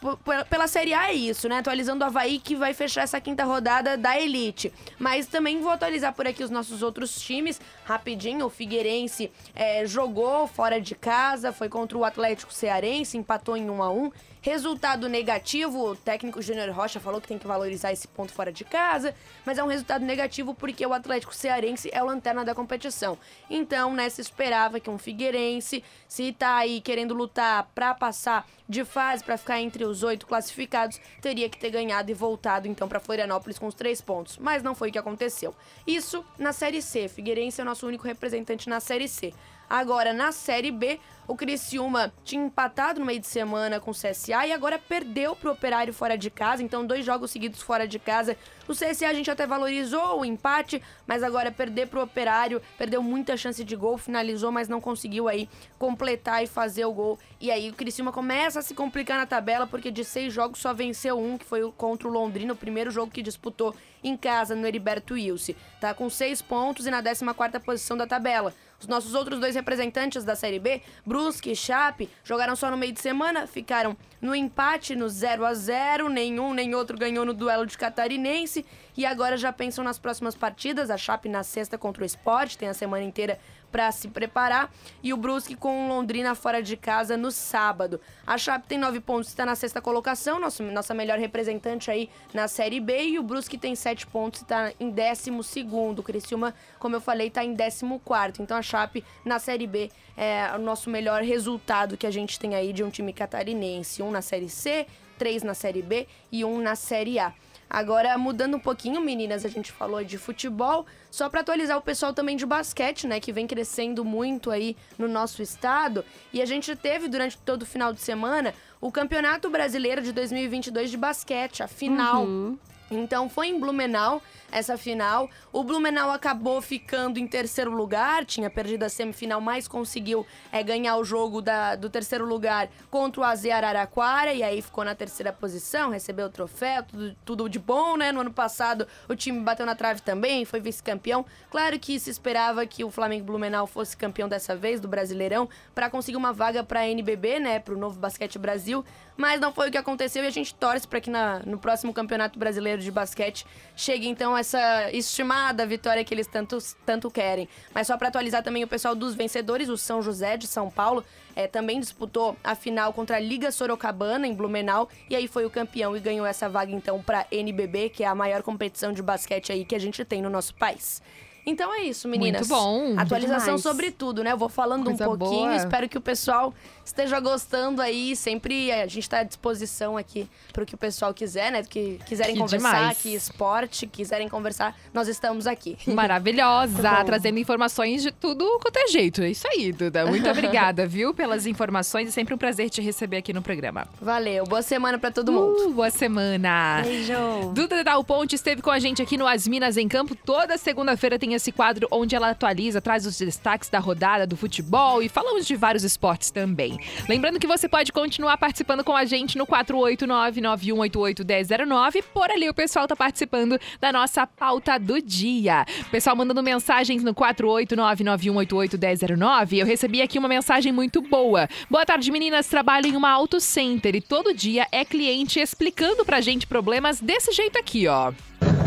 pela 0.49 0.67
Série 0.67 0.93
A 0.93 1.09
é 1.09 1.13
isso, 1.13 1.47
né? 1.47 1.59
Atualizando 1.59 2.03
o 2.03 2.07
Havaí 2.07 2.39
que 2.39 2.55
vai 2.55 2.73
fechar 2.73 3.03
essa 3.03 3.21
quinta 3.21 3.43
rodada 3.43 3.95
da 3.95 4.19
Elite. 4.19 4.73
Mas 4.97 5.27
também 5.27 5.61
vou 5.61 5.71
atualizar 5.71 6.13
por 6.13 6.27
aqui 6.27 6.43
os 6.43 6.49
nossos 6.49 6.81
outros 6.81 7.21
times. 7.21 7.61
Rapidinho, 7.85 8.47
o 8.47 8.49
Figueirense 8.49 9.31
é, 9.53 9.85
jogou 9.85 10.47
fora 10.47 10.81
de 10.81 10.95
casa, 10.95 11.53
foi 11.53 11.69
contra 11.69 11.95
o 11.95 12.03
Atlético 12.03 12.51
Cearense, 12.51 13.15
empatou 13.15 13.55
em 13.55 13.69
1 13.69 13.83
a 13.83 13.89
1 13.91 14.11
Resultado 14.45 15.09
negativo, 15.09 15.83
o 15.83 15.95
técnico 15.95 16.39
Júnior 16.39 16.69
Rocha 16.69 16.99
falou 16.99 17.19
que 17.19 17.27
tem 17.27 17.39
que 17.39 17.47
valorizar 17.47 17.91
esse 17.91 18.07
ponto 18.07 18.31
fora 18.31 18.53
de 18.53 18.63
casa, 18.63 19.15
mas 19.43 19.57
é 19.57 19.63
um 19.63 19.67
resultado 19.67 20.05
negativo 20.05 20.53
porque 20.53 20.85
o 20.85 20.93
Atlético 20.93 21.33
Cearense 21.33 21.89
é 21.91 22.03
o 22.03 22.05
lanterna 22.05 22.45
da 22.45 22.53
competição. 22.53 23.17
Então, 23.49 23.91
né, 23.91 24.07
se 24.07 24.21
esperava 24.21 24.79
que 24.79 24.87
um 24.87 24.99
Figueirense, 24.99 25.83
se 26.07 26.31
tá 26.31 26.57
aí 26.57 26.79
querendo 26.79 27.15
lutar 27.15 27.71
para 27.73 27.95
passar 27.95 28.47
de 28.69 28.85
fase, 28.85 29.23
para 29.23 29.35
ficar 29.35 29.59
entre 29.59 29.83
os 29.83 30.03
oito 30.03 30.27
classificados, 30.27 31.01
teria 31.23 31.49
que 31.49 31.57
ter 31.57 31.71
ganhado 31.71 32.11
e 32.11 32.13
voltado 32.13 32.67
então 32.67 32.87
para 32.87 32.99
Florianópolis 32.99 33.57
com 33.57 33.65
os 33.65 33.73
três 33.73 33.99
pontos. 33.99 34.37
Mas 34.37 34.61
não 34.61 34.75
foi 34.75 34.89
o 34.89 34.91
que 34.91 34.99
aconteceu. 34.99 35.55
Isso 35.87 36.23
na 36.37 36.53
Série 36.53 36.83
C. 36.83 37.07
Figueirense 37.07 37.61
é 37.61 37.63
o 37.63 37.65
nosso 37.65 37.87
único 37.87 38.05
representante 38.05 38.69
na 38.69 38.79
Série 38.79 39.07
C. 39.07 39.33
Agora, 39.69 40.13
na 40.13 40.31
Série 40.31 40.71
B, 40.71 40.99
o 41.27 41.35
Criciúma 41.35 42.13
tinha 42.23 42.45
empatado 42.45 42.99
no 42.99 43.05
meio 43.05 43.19
de 43.19 43.25
semana 43.25 43.79
com 43.79 43.89
o 43.89 43.93
CSA 43.93 44.45
e 44.45 44.53
agora 44.53 44.77
perdeu 44.77 45.35
pro 45.35 45.51
Operário 45.51 45.91
fora 45.91 46.15
de 46.15 46.29
casa, 46.29 46.61
então 46.61 46.85
dois 46.85 47.03
jogos 47.03 47.31
seguidos 47.31 47.61
fora 47.63 47.87
de 47.87 47.97
casa. 47.97 48.37
O 48.67 48.73
CSA 48.73 49.07
a 49.07 49.13
gente 49.13 49.31
até 49.31 49.47
valorizou 49.47 50.19
o 50.19 50.25
empate, 50.25 50.81
mas 51.07 51.23
agora 51.23 51.51
perder 51.51 51.87
pro 51.87 52.03
Operário, 52.03 52.61
perdeu 52.77 53.01
muita 53.01 53.35
chance 53.35 53.63
de 53.63 53.75
gol, 53.75 53.97
finalizou, 53.97 54.51
mas 54.51 54.67
não 54.67 54.79
conseguiu 54.79 55.27
aí 55.27 55.49
completar 55.79 56.43
e 56.43 56.47
fazer 56.47 56.85
o 56.85 56.93
gol. 56.93 57.17
E 57.41 57.49
aí 57.49 57.71
o 57.71 57.73
Criciúma 57.73 58.11
começa 58.11 58.59
a 58.59 58.61
se 58.61 58.75
complicar 58.75 59.17
na 59.17 59.25
tabela, 59.25 59.65
porque 59.65 59.89
de 59.89 60.03
seis 60.03 60.31
jogos 60.31 60.59
só 60.59 60.73
venceu 60.75 61.19
um, 61.19 61.39
que 61.39 61.45
foi 61.45 61.71
contra 61.71 62.07
o 62.07 62.11
Londrina, 62.11 62.53
o 62.53 62.55
primeiro 62.55 62.91
jogo 62.91 63.11
que 63.11 63.23
disputou 63.23 63.75
em 64.03 64.15
casa 64.15 64.53
no 64.53 64.67
Heriberto 64.67 65.15
Wilson. 65.15 65.53
Tá 65.81 65.91
com 65.93 66.07
seis 66.07 66.39
pontos 66.39 66.85
e 66.85 66.91
na 66.91 67.01
14 67.01 67.25
quarta 67.33 67.59
posição 67.59 67.97
da 67.97 68.05
tabela. 68.05 68.53
Os 68.79 68.87
nossos 68.87 69.13
outros 69.13 69.39
dois 69.39 69.55
representantes 69.55 70.23
da 70.23 70.35
Série 70.35 70.59
B, 70.59 70.81
Brusque 71.05 71.51
e 71.51 71.55
Chape, 71.55 72.09
jogaram 72.23 72.55
só 72.55 72.69
no 72.69 72.77
meio 72.77 72.91
de 72.91 73.01
semana, 73.01 73.47
ficaram 73.47 73.95
no 74.21 74.35
empate 74.35 74.95
no 74.95 75.07
0 75.07 75.45
a 75.45 75.53
0 75.53 76.09
nenhum 76.09 76.53
nem 76.53 76.75
outro 76.75 76.97
ganhou 76.97 77.25
no 77.25 77.33
duelo 77.33 77.65
de 77.65 77.77
catarinense 77.77 78.65
e 78.97 79.05
agora 79.05 79.37
já 79.37 79.51
pensam 79.51 79.83
nas 79.83 79.99
próximas 79.99 80.35
partidas. 80.35 80.89
A 80.89 80.97
Chape 80.97 81.29
na 81.29 81.43
sexta 81.43 81.77
contra 81.77 82.03
o 82.03 82.05
Sport, 82.05 82.55
tem 82.55 82.69
a 82.69 82.73
semana 82.73 83.03
inteira 83.03 83.39
para 83.71 83.91
se 83.91 84.07
preparar. 84.07 84.71
E 85.03 85.13
o 85.13 85.17
Brusque 85.17 85.53
com 85.53 85.89
Londrina 85.89 86.33
fora 86.33 86.63
de 86.63 86.77
casa 86.77 87.17
no 87.17 87.29
sábado. 87.29 87.99
A 88.25 88.37
Chape 88.37 88.67
tem 88.67 88.77
nove 88.77 89.01
pontos, 89.01 89.27
está 89.27 89.45
na 89.45 89.53
sexta 89.53 89.81
colocação, 89.81 90.39
nosso, 90.39 90.63
nossa 90.63 90.93
melhor 90.93 91.19
representante 91.19 91.91
aí 91.91 92.09
na 92.33 92.47
Série 92.47 92.79
B. 92.79 93.03
E 93.03 93.19
o 93.19 93.23
Brusque 93.23 93.57
tem 93.57 93.75
sete 93.75 94.07
pontos, 94.07 94.41
está 94.41 94.71
em 94.79 94.89
décimo 94.89 95.43
segundo. 95.43 95.99
O 95.99 96.03
Criciúma, 96.03 96.53
como 96.79 96.95
eu 96.95 97.01
falei, 97.01 97.27
está 97.27 97.43
em 97.43 97.53
décimo 97.53 97.99
quarto. 97.99 98.41
Então 98.41 98.55
a 98.55 98.61
Chape 98.61 99.03
na 99.25 99.39
Série 99.39 99.67
B 99.67 99.91
é 100.15 100.55
o 100.55 100.59
nosso 100.59 100.89
melhor 100.89 101.21
resultado 101.21 101.97
que 101.97 102.07
a 102.07 102.11
gente 102.11 102.39
tem 102.39 102.55
aí 102.55 102.71
de 102.71 102.81
um 102.81 102.89
time 102.89 103.11
catarinense. 103.11 104.01
Um 104.01 104.09
na 104.09 104.21
Série 104.21 104.47
C, 104.47 104.87
três 105.17 105.43
na 105.43 105.53
Série 105.53 105.81
B 105.81 106.07
e 106.31 106.45
um 106.45 106.61
na 106.61 106.77
Série 106.77 107.19
A. 107.19 107.33
Agora, 107.69 108.17
mudando 108.17 108.55
um 108.55 108.59
pouquinho, 108.59 109.01
meninas, 109.01 109.45
a 109.45 109.49
gente 109.49 109.71
falou 109.71 110.03
de 110.03 110.17
futebol, 110.17 110.85
só 111.09 111.29
para 111.29 111.41
atualizar 111.41 111.77
o 111.77 111.81
pessoal 111.81 112.13
também 112.13 112.37
de 112.37 112.45
basquete, 112.45 113.07
né, 113.07 113.19
que 113.19 113.31
vem 113.31 113.47
crescendo 113.47 114.05
muito 114.05 114.51
aí 114.51 114.77
no 114.97 115.07
nosso 115.07 115.41
estado. 115.41 116.05
E 116.31 116.41
a 116.41 116.45
gente 116.45 116.75
teve 116.75 117.07
durante 117.07 117.37
todo 117.37 117.63
o 117.63 117.65
final 117.65 117.91
de 117.91 118.01
semana 118.01 118.53
o 118.79 118.91
Campeonato 118.91 119.49
Brasileiro 119.49 120.01
de 120.01 120.11
2022 120.11 120.91
de 120.91 120.97
basquete, 120.97 121.63
a 121.63 121.67
final. 121.67 122.23
Uhum. 122.23 122.57
Então 122.91 123.27
foi 123.27 123.47
em 123.47 123.59
Blumenau 123.59 124.21
essa 124.51 124.77
final. 124.77 125.29
O 125.51 125.63
Blumenau 125.63 126.11
acabou 126.11 126.61
ficando 126.61 127.19
em 127.19 127.27
terceiro 127.27 127.71
lugar, 127.71 128.25
tinha 128.25 128.49
perdido 128.49 128.83
a 128.83 128.89
semifinal, 128.89 129.41
mas 129.41 129.67
conseguiu 129.67 130.25
é, 130.51 130.63
ganhar 130.63 130.97
o 130.97 131.03
jogo 131.03 131.41
da, 131.41 131.75
do 131.75 131.89
terceiro 131.89 132.25
lugar 132.25 132.69
contra 132.89 133.21
o 133.21 133.23
AZ 133.23 133.45
Araraquara 133.45 134.33
e 134.33 134.43
aí 134.43 134.61
ficou 134.61 134.83
na 134.83 134.95
terceira 134.95 135.33
posição, 135.33 135.89
recebeu 135.89 136.27
o 136.27 136.29
troféu, 136.29 136.83
tudo, 136.83 137.15
tudo 137.25 137.49
de 137.49 137.59
bom, 137.59 137.97
né? 137.97 138.11
No 138.11 138.21
ano 138.21 138.33
passado 138.33 138.87
o 139.07 139.15
time 139.15 139.39
bateu 139.39 139.65
na 139.65 139.75
trave 139.75 140.01
também, 140.01 140.45
foi 140.45 140.59
vice-campeão. 140.59 141.25
Claro 141.49 141.77
que 141.79 141.99
se 141.99 142.09
esperava 142.09 142.65
que 142.65 142.83
o 142.83 142.91
Flamengo 142.91 143.25
Blumenau 143.25 143.67
fosse 143.67 143.95
campeão 143.95 144.29
dessa 144.29 144.55
vez 144.55 144.79
do 144.79 144.87
Brasileirão 144.87 145.49
para 145.73 145.89
conseguir 145.89 146.17
uma 146.17 146.31
vaga 146.31 146.63
para 146.63 146.81
a 146.81 146.87
NBB, 146.87 147.39
né, 147.39 147.59
para 147.59 147.73
o 147.73 147.77
Novo 147.77 147.99
Basquete 147.99 148.37
Brasil, 148.37 148.83
mas 149.17 149.39
não 149.39 149.51
foi 149.51 149.69
o 149.69 149.71
que 149.71 149.77
aconteceu 149.77 150.23
e 150.23 150.27
a 150.27 150.31
gente 150.31 150.53
torce 150.53 150.87
para 150.87 150.99
que 150.99 151.09
na, 151.09 151.39
no 151.39 151.57
próximo 151.57 151.93
Campeonato 151.93 152.37
Brasileiro 152.37 152.81
de 152.81 152.91
Basquete 152.91 153.45
chegue 153.75 154.07
então 154.07 154.34
essa 154.37 154.91
estimada 154.91 155.65
vitória 155.65 156.03
que 156.03 156.13
eles 156.13 156.27
tanto, 156.27 156.57
tanto 156.85 157.09
querem. 157.09 157.47
Mas 157.73 157.87
só 157.87 157.97
para 157.97 158.07
atualizar 158.07 158.43
também 158.43 158.63
o 158.63 158.67
pessoal 158.67 158.95
dos 158.95 159.15
vencedores, 159.15 159.69
o 159.69 159.77
São 159.77 160.01
José 160.01 160.37
de 160.37 160.47
São 160.47 160.69
Paulo 160.69 161.03
é, 161.35 161.47
também 161.47 161.79
disputou 161.79 162.37
a 162.43 162.55
final 162.55 162.93
contra 162.93 163.17
a 163.17 163.19
Liga 163.19 163.51
Sorocabana 163.51 164.25
em 164.27 164.33
Blumenau 164.33 164.89
e 165.09 165.15
aí 165.15 165.27
foi 165.27 165.45
o 165.45 165.49
campeão 165.49 165.95
e 165.95 165.99
ganhou 165.99 166.25
essa 166.25 166.47
vaga 166.47 166.71
então 166.71 167.01
para 167.01 167.27
NBB, 167.31 167.89
que 167.89 168.03
é 168.03 168.07
a 168.07 168.15
maior 168.15 168.41
competição 168.41 168.93
de 168.93 169.01
basquete 169.01 169.51
aí 169.51 169.65
que 169.65 169.75
a 169.75 169.79
gente 169.79 170.03
tem 170.05 170.21
no 170.21 170.29
nosso 170.29 170.53
país. 170.55 171.01
Então 171.45 171.73
é 171.73 171.83
isso, 171.83 172.07
meninas. 172.07 172.47
Muito 172.47 172.61
bom. 172.61 172.99
Atualização 172.99 173.45
Demais. 173.55 173.61
sobre 173.61 173.91
tudo, 173.91 174.23
né? 174.23 174.31
Eu 174.31 174.37
vou 174.37 174.49
falando 174.49 174.85
Coisa 174.85 175.07
um 175.09 175.17
pouquinho. 175.17 175.41
boa. 175.41 175.55
Espero 175.55 175.87
que 175.87 175.97
o 175.97 176.01
pessoal 176.01 176.53
esteja 176.83 177.19
gostando 177.19 177.81
aí. 177.81 178.15
Sempre 178.15 178.71
a 178.71 178.87
gente 178.87 179.07
tá 179.09 179.19
à 179.19 179.23
disposição 179.23 179.95
aqui 179.97 180.27
pro 180.51 180.65
que 180.65 180.73
o 180.73 180.77
pessoal 180.77 181.13
quiser, 181.13 181.51
né? 181.51 181.63
Que 181.63 181.99
quiserem 182.07 182.33
Que 182.33 182.41
conversar, 182.41 182.71
demais. 182.79 182.97
que 182.97 183.13
esporte, 183.13 183.85
quiserem 183.87 184.27
conversar, 184.27 184.75
nós 184.93 185.07
estamos 185.07 185.45
aqui. 185.45 185.77
Maravilhosa, 185.87 186.81
Tá 186.81 187.03
trazendo 187.03 187.37
informações 187.39 188.01
de 188.01 188.11
tudo 188.11 188.59
quanto 188.61 188.77
é 188.77 188.87
jeito. 188.87 189.21
É 189.21 189.29
isso 189.29 189.47
aí, 189.47 189.71
Duda. 189.71 190.05
Muito 190.05 190.27
obrigada, 190.29 190.87
viu, 190.87 191.13
pelas 191.13 191.45
informações. 191.45 192.07
É 192.07 192.11
sempre 192.11 192.33
um 192.33 192.37
prazer 192.37 192.69
te 192.69 192.81
receber 192.81 193.17
aqui 193.17 193.33
no 193.33 193.41
programa. 193.41 193.87
Valeu, 194.01 194.45
boa 194.45 194.61
semana 194.61 194.97
pra 194.97 195.11
todo 195.11 195.31
mundo. 195.31 195.67
Uh, 195.67 195.73
boa 195.73 195.91
semana. 195.91 196.81
Beijo. 196.83 197.13
Duda 197.53 197.83
Dal 197.83 198.03
Ponte 198.03 198.33
esteve 198.35 198.61
com 198.61 198.71
a 198.71 198.79
gente 198.79 199.01
aqui 199.01 199.15
no 199.17 199.27
As 199.27 199.47
Minas 199.47 199.77
em 199.77 199.87
Campo. 199.87 200.15
Toda 200.15 200.57
segunda-feira 200.57 201.19
tem 201.19 201.34
esse 201.35 201.51
quadro 201.51 201.87
onde 201.91 202.15
ela 202.15 202.29
atualiza, 202.29 202.79
traz 202.81 203.05
os 203.05 203.17
destaques 203.17 203.69
da 203.69 203.79
rodada 203.79 204.25
do 204.25 204.35
futebol 204.35 205.03
e 205.03 205.09
falamos 205.09 205.45
de 205.45 205.55
vários 205.55 205.83
esportes 205.83 206.31
também. 206.31 206.79
Lembrando 207.07 207.39
que 207.39 207.47
você 207.47 207.69
pode 207.69 207.91
continuar 207.91 208.37
participando 208.37 208.83
com 208.83 208.95
a 208.95 209.05
gente 209.05 209.37
no 209.37 209.45
489-9188-1009. 209.45 212.03
Por 212.13 212.31
ali 212.31 212.49
o 212.49 212.53
pessoal 212.53 212.87
tá 212.87 212.95
participando 212.95 213.59
da 213.79 213.91
nossa 213.91 214.25
pauta 214.25 214.79
do 214.79 215.01
dia. 215.01 215.65
O 215.87 215.89
pessoal 215.89 216.15
mandando 216.15 216.41
mensagens 216.41 217.03
no 217.03 217.13
489-9188-1009. 217.13 219.57
Eu 219.57 219.65
recebi 219.65 220.01
aqui 220.01 220.17
uma 220.17 220.27
mensagem 220.27 220.71
muito 220.71 221.01
boa. 221.01 221.47
Boa 221.69 221.85
tarde, 221.85 222.11
meninas. 222.11 222.47
Trabalho 222.47 222.87
em 222.87 222.95
uma 222.95 223.09
auto 223.09 223.39
center 223.39 223.95
e 223.95 224.01
todo 224.01 224.33
dia 224.33 224.67
é 224.71 224.85
cliente 224.85 225.39
explicando 225.39 226.05
pra 226.05 226.21
gente 226.21 226.47
problemas 226.47 226.99
desse 226.99 227.31
jeito 227.31 227.57
aqui, 227.57 227.87
ó. 227.87 228.13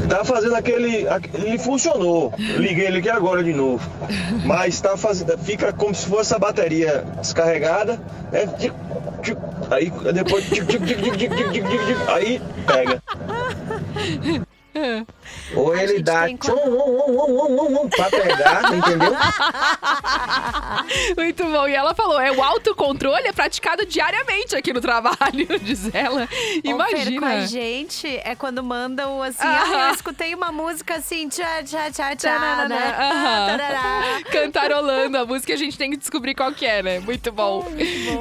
Tá 0.09 0.25
fazendo 0.25 0.55
aquele. 0.55 1.07
Ele 1.35 1.59
funcionou. 1.59 2.33
Liguei 2.39 2.87
ele 2.87 2.99
aqui 2.99 3.11
agora 3.11 3.45
de 3.45 3.53
novo. 3.53 3.87
Mas 4.45 4.81
tá 4.81 4.97
fazendo. 4.97 5.37
Fica 5.39 5.73
como 5.73 5.95
se 5.95 6.07
fosse 6.07 6.35
a 6.35 6.39
bateria 6.39 7.05
descarregada. 7.21 8.01
Né? 8.33 8.49
Aí 9.71 9.93
depois. 10.13 10.47
Aí 12.09 12.41
pega. 12.67 13.03
Ou 15.55 15.75
ele 15.77 16.03
dá 16.03 16.27
tchum, 16.29 16.53
um, 16.53 16.79
um, 16.79 17.21
um, 17.21 17.63
um, 17.63 17.83
um, 17.83 17.89
pra 17.89 18.11
pegar, 18.11 18.63
entendeu? 18.75 19.13
Muito 21.17 21.45
bom. 21.45 21.67
E 21.67 21.75
ela 21.75 21.95
falou: 21.95 22.21
é 22.21 22.31
o 22.31 22.43
autocontrole 22.43 23.27
é 23.27 23.33
praticado 23.33 23.87
diariamente 23.87 24.55
aqui 24.55 24.73
no 24.73 24.81
trabalho, 24.81 25.47
diz 25.63 25.93
ela. 25.95 26.27
Fer, 26.27 26.63
com 26.63 26.69
Imagina. 26.69 27.27
a 27.29 27.47
gente 27.47 28.07
é 28.07 28.35
quando 28.35 28.63
mandam 28.63 29.23
assim, 29.23 29.47
Aham. 29.47 29.77
ah, 29.77 29.89
eu 29.89 29.95
escutei 29.95 30.35
uma 30.35 30.53
música 30.53 30.97
assim, 30.97 31.29
tchá, 31.29 31.63
tchá, 31.63 31.91
tchá, 31.91 32.17
tchá, 32.17 32.69
né? 32.69 34.23
Cantarolando 34.31 35.17
a 35.19 35.25
música, 35.25 35.55
a 35.55 35.57
gente 35.57 35.79
tem 35.79 35.91
que 35.91 35.97
descobrir 35.97 36.35
qual 36.35 36.53
que 36.53 36.67
é, 36.67 36.83
né? 36.83 37.01
Muito 37.01 37.33
bom. 37.33 37.67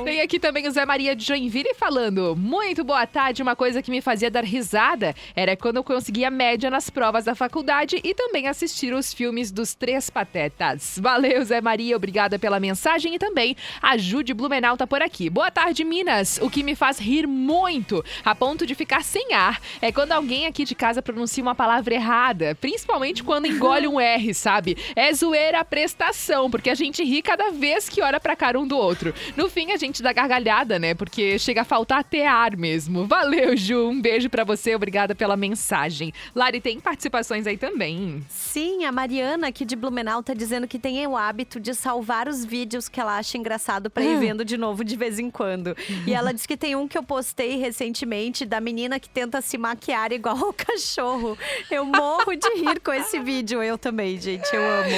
Tem 0.06 0.22
aqui 0.22 0.40
também 0.40 0.68
o 0.68 0.72
Zé 0.72 0.86
Maria 0.86 1.16
de 1.16 1.26
Joinville 1.26 1.74
falando: 1.76 2.36
Muito 2.36 2.84
boa 2.84 3.06
tarde. 3.06 3.42
Uma 3.42 3.56
coisa 3.56 3.82
que 3.82 3.92
me 3.92 4.02
fazia 4.02 4.32
dar 4.32 4.44
risada 4.44 5.14
era 5.36 5.56
quando 5.56 5.78
eu 5.78 5.84
conseguia 5.84 6.32
média 6.32 6.70
nas 6.70 6.90
provas 6.98 7.26
da 7.26 7.36
faculdade 7.36 8.02
e 8.04 8.12
também 8.16 8.48
assistir 8.48 8.92
os 8.92 9.14
filmes 9.14 9.52
dos 9.52 9.76
Três 9.76 10.10
Patetas. 10.10 10.98
Valeu, 11.00 11.46
Zé 11.46 11.62
Maria. 11.62 11.96
Obrigada 11.96 12.40
pela 12.40 12.60
mensagem 12.60 13.14
e 13.14 13.20
também 13.20 13.56
a 13.80 13.96
Ju 13.98 14.24
de 14.24 14.34
Blumenau 14.34 14.76
tá 14.76 14.88
por 14.88 15.04
aqui. 15.04 15.30
Boa 15.30 15.52
tarde, 15.52 15.84
Minas. 15.84 16.40
O 16.42 16.50
que 16.50 16.64
me 16.64 16.74
faz 16.74 16.98
rir 16.98 17.28
muito, 17.28 18.04
a 18.26 18.34
ponto 18.34 18.66
de 18.66 18.74
ficar 18.74 19.04
sem 19.04 19.32
ar, 19.36 19.62
é 19.80 19.92
quando 19.92 20.12
alguém 20.14 20.48
aqui 20.48 20.66
de 20.66 20.74
casa 20.74 21.00
pronuncia 21.00 21.44
uma 21.44 21.54
palavra 21.54 21.94
errada, 21.94 22.56
principalmente 22.56 23.24
quando 23.24 23.46
engole 23.46 23.88
um 23.88 24.00
R, 24.02 24.34
sabe? 24.34 24.76
É 24.96 25.14
zoeira 25.14 25.60
a 25.60 25.64
prestação, 25.66 26.50
porque 26.50 26.72
a 26.72 26.76
gente 26.76 27.04
ri 27.04 27.22
cada 27.22 27.52
vez 27.52 27.88
que 27.88 28.02
olha 28.02 28.20
pra 28.20 28.36
cara 28.36 28.60
um 28.60 28.68
do 28.68 28.76
outro. 28.76 29.14
No 29.36 29.52
fim, 29.52 29.72
a 29.72 29.78
gente 29.78 30.02
dá 30.02 30.12
gargalhada, 30.12 30.80
né? 30.80 30.96
Porque 30.96 31.38
chega 31.38 31.62
a 31.62 31.64
faltar 31.64 32.00
até 32.00 32.26
ar 32.26 32.58
mesmo. 32.58 33.06
Valeu, 33.06 33.56
Ju. 33.56 33.88
Um 33.88 34.02
beijo 34.02 34.32
pra 34.32 34.44
você. 34.44 34.74
Obrigada 34.74 35.14
pela 35.14 35.38
mensagem. 35.38 36.12
Lari, 36.34 36.60
tem 36.60 36.80
participações 36.92 37.46
aí 37.46 37.58
também. 37.58 38.24
Sim, 38.30 38.86
a 38.86 38.94
Mariana 38.94 39.48
aqui 39.50 39.66
de 39.66 39.76
Blumenau 39.76 40.24
tá 40.24 40.34
dizendo 40.34 40.66
que 40.66 40.80
tem 40.80 41.06
o 41.06 41.18
hábito 41.18 41.60
de 41.60 41.74
salvar 41.76 42.30
os 42.30 42.46
vídeos 42.46 42.88
que 42.88 42.98
ela 42.98 43.18
acha 43.18 43.38
engraçado 43.38 43.90
pra 43.90 44.02
ir 44.06 44.16
Ah. 44.16 44.20
vendo 44.20 44.46
de 44.46 44.56
novo 44.56 44.86
de 44.86 44.96
vez 44.96 45.20
em 45.20 45.30
quando. 45.30 45.76
E 46.08 46.14
ela 46.14 46.34
diz 46.34 46.46
que 46.46 46.56
tem 46.56 46.78
um 46.78 46.88
que 46.88 46.98
eu 46.98 47.04
postei 47.04 47.58
recentemente 47.58 48.46
da 48.46 48.62
menina 48.62 49.02
que 49.02 49.10
tenta 49.10 49.42
se 49.42 49.58
maquiar 49.58 50.14
igual 50.14 50.38
ao 50.46 50.54
cachorro. 50.54 51.38
Eu 51.70 51.84
morro 51.84 52.34
de 52.38 52.50
rir 52.56 52.80
com 52.80 52.94
esse 52.94 53.20
vídeo, 53.20 53.62
eu 53.62 53.78
também, 53.78 54.18
gente, 54.18 54.48
eu 54.56 54.62
amo. 54.62 54.96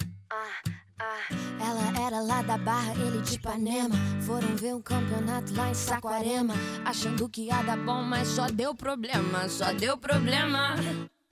Ela 1.60 2.06
era 2.06 2.20
lá 2.20 2.42
da 2.42 2.58
Barra, 2.58 2.92
ele 2.94 3.22
de 3.22 3.36
Ipanema. 3.36 3.94
Foram 4.22 4.56
ver 4.56 4.74
um 4.74 4.82
campeonato 4.82 5.54
lá 5.54 5.70
em 5.70 5.74
Saquarema. 5.74 6.54
Achando 6.84 7.28
que 7.28 7.42
ia 7.42 7.62
dar 7.62 7.76
bom, 7.76 8.02
mas 8.02 8.28
só 8.28 8.46
deu 8.46 8.74
problema, 8.74 9.48
só 9.48 9.72
deu 9.72 9.96
problema. 9.96 10.74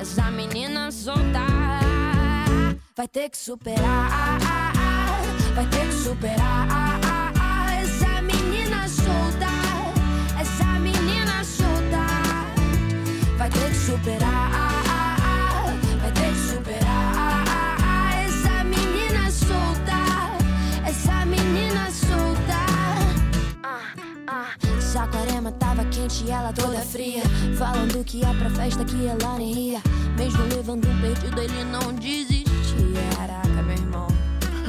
Essa 0.00 0.30
menina 0.30 0.90
solta 0.90 1.44
vai 2.96 3.06
ter 3.06 3.28
que 3.28 3.36
superar, 3.36 4.38
vai 5.54 5.66
ter 5.66 5.86
que 5.88 5.92
superar. 5.92 6.66
Essa 7.82 8.22
menina 8.22 8.88
solta, 8.88 9.46
essa 10.40 10.64
menina 10.78 11.44
solta 11.44 12.06
vai 13.36 13.50
ter 13.50 13.68
que 13.68 13.76
superar, 13.76 14.69
Saquarema 25.50 25.52
tava 25.52 25.84
quente 25.86 26.24
e 26.24 26.30
ela 26.30 26.52
toda 26.52 26.78
fria. 26.80 27.22
Falando 27.58 28.04
que 28.04 28.18
ia 28.18 28.34
pra 28.34 28.50
festa 28.50 28.84
que 28.84 29.06
ela 29.06 29.38
nem 29.38 29.70
ia. 29.70 29.82
Mesmo 30.16 30.42
levando 30.54 30.88
um 30.88 31.00
perdido, 31.00 31.40
ele 31.40 31.64
não 31.64 31.92
desistia. 31.94 32.46
Caraca, 33.16 33.62
meu 33.62 33.76
irmão. 33.76 34.06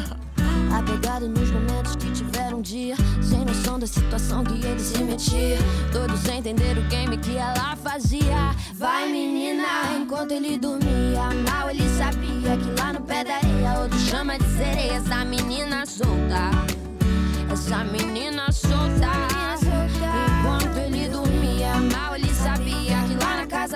Apegado 0.77 1.27
nos 1.27 1.51
momentos 1.51 1.95
que 1.95 2.11
tiveram 2.11 2.59
um 2.59 2.61
dia. 2.61 2.95
Sem 3.21 3.45
noção 3.45 3.79
da 3.79 3.88
situação 3.88 4.43
que 4.43 4.65
ele 4.65 4.79
se 4.79 5.03
metia. 5.03 5.57
Todos 5.91 6.19
sem 6.21 6.39
entender 6.39 6.77
o 6.77 6.84
game 6.84 7.17
que 7.17 7.38
ela 7.38 7.75
fazia. 7.77 8.55
Vai 8.75 9.11
menina, 9.11 9.93
enquanto 9.99 10.32
ele 10.32 10.57
dormia. 10.57 11.29
Mal 11.49 11.69
ele 11.69 11.88
sabia 11.97 12.57
que 12.57 12.82
lá 12.82 12.93
no 12.93 13.01
pé 13.01 13.23
da 13.23 13.36
areia, 13.36 13.79
outro 13.82 13.99
chama 13.99 14.38
de 14.38 14.45
sereia. 14.57 14.93
Essa 14.93 15.25
menina 15.25 15.86
solta. 15.86 16.51
Essa 17.51 17.84
menina 17.84 18.51
solta. 18.51 19.30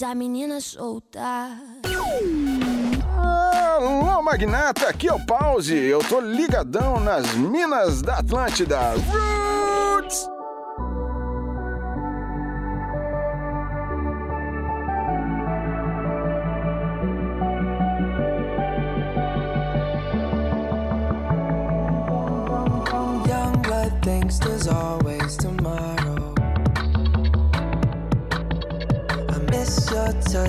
Essa 0.00 0.14
menina 0.14 0.62
solta. 0.62 1.50
Alô, 3.18 4.22
magnata, 4.22 4.88
aqui 4.88 5.06
é 5.06 5.12
o 5.12 5.26
Pause. 5.26 5.76
Eu 5.76 5.98
tô 6.02 6.20
ligadão 6.20 6.98
nas 6.98 7.34
minas 7.34 8.00
da 8.00 8.16
Atlântida. 8.16 8.92
Roots! 8.92 9.39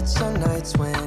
It's 0.01 0.19
are 0.19 0.33
nights 0.33 0.75
when 0.77 1.00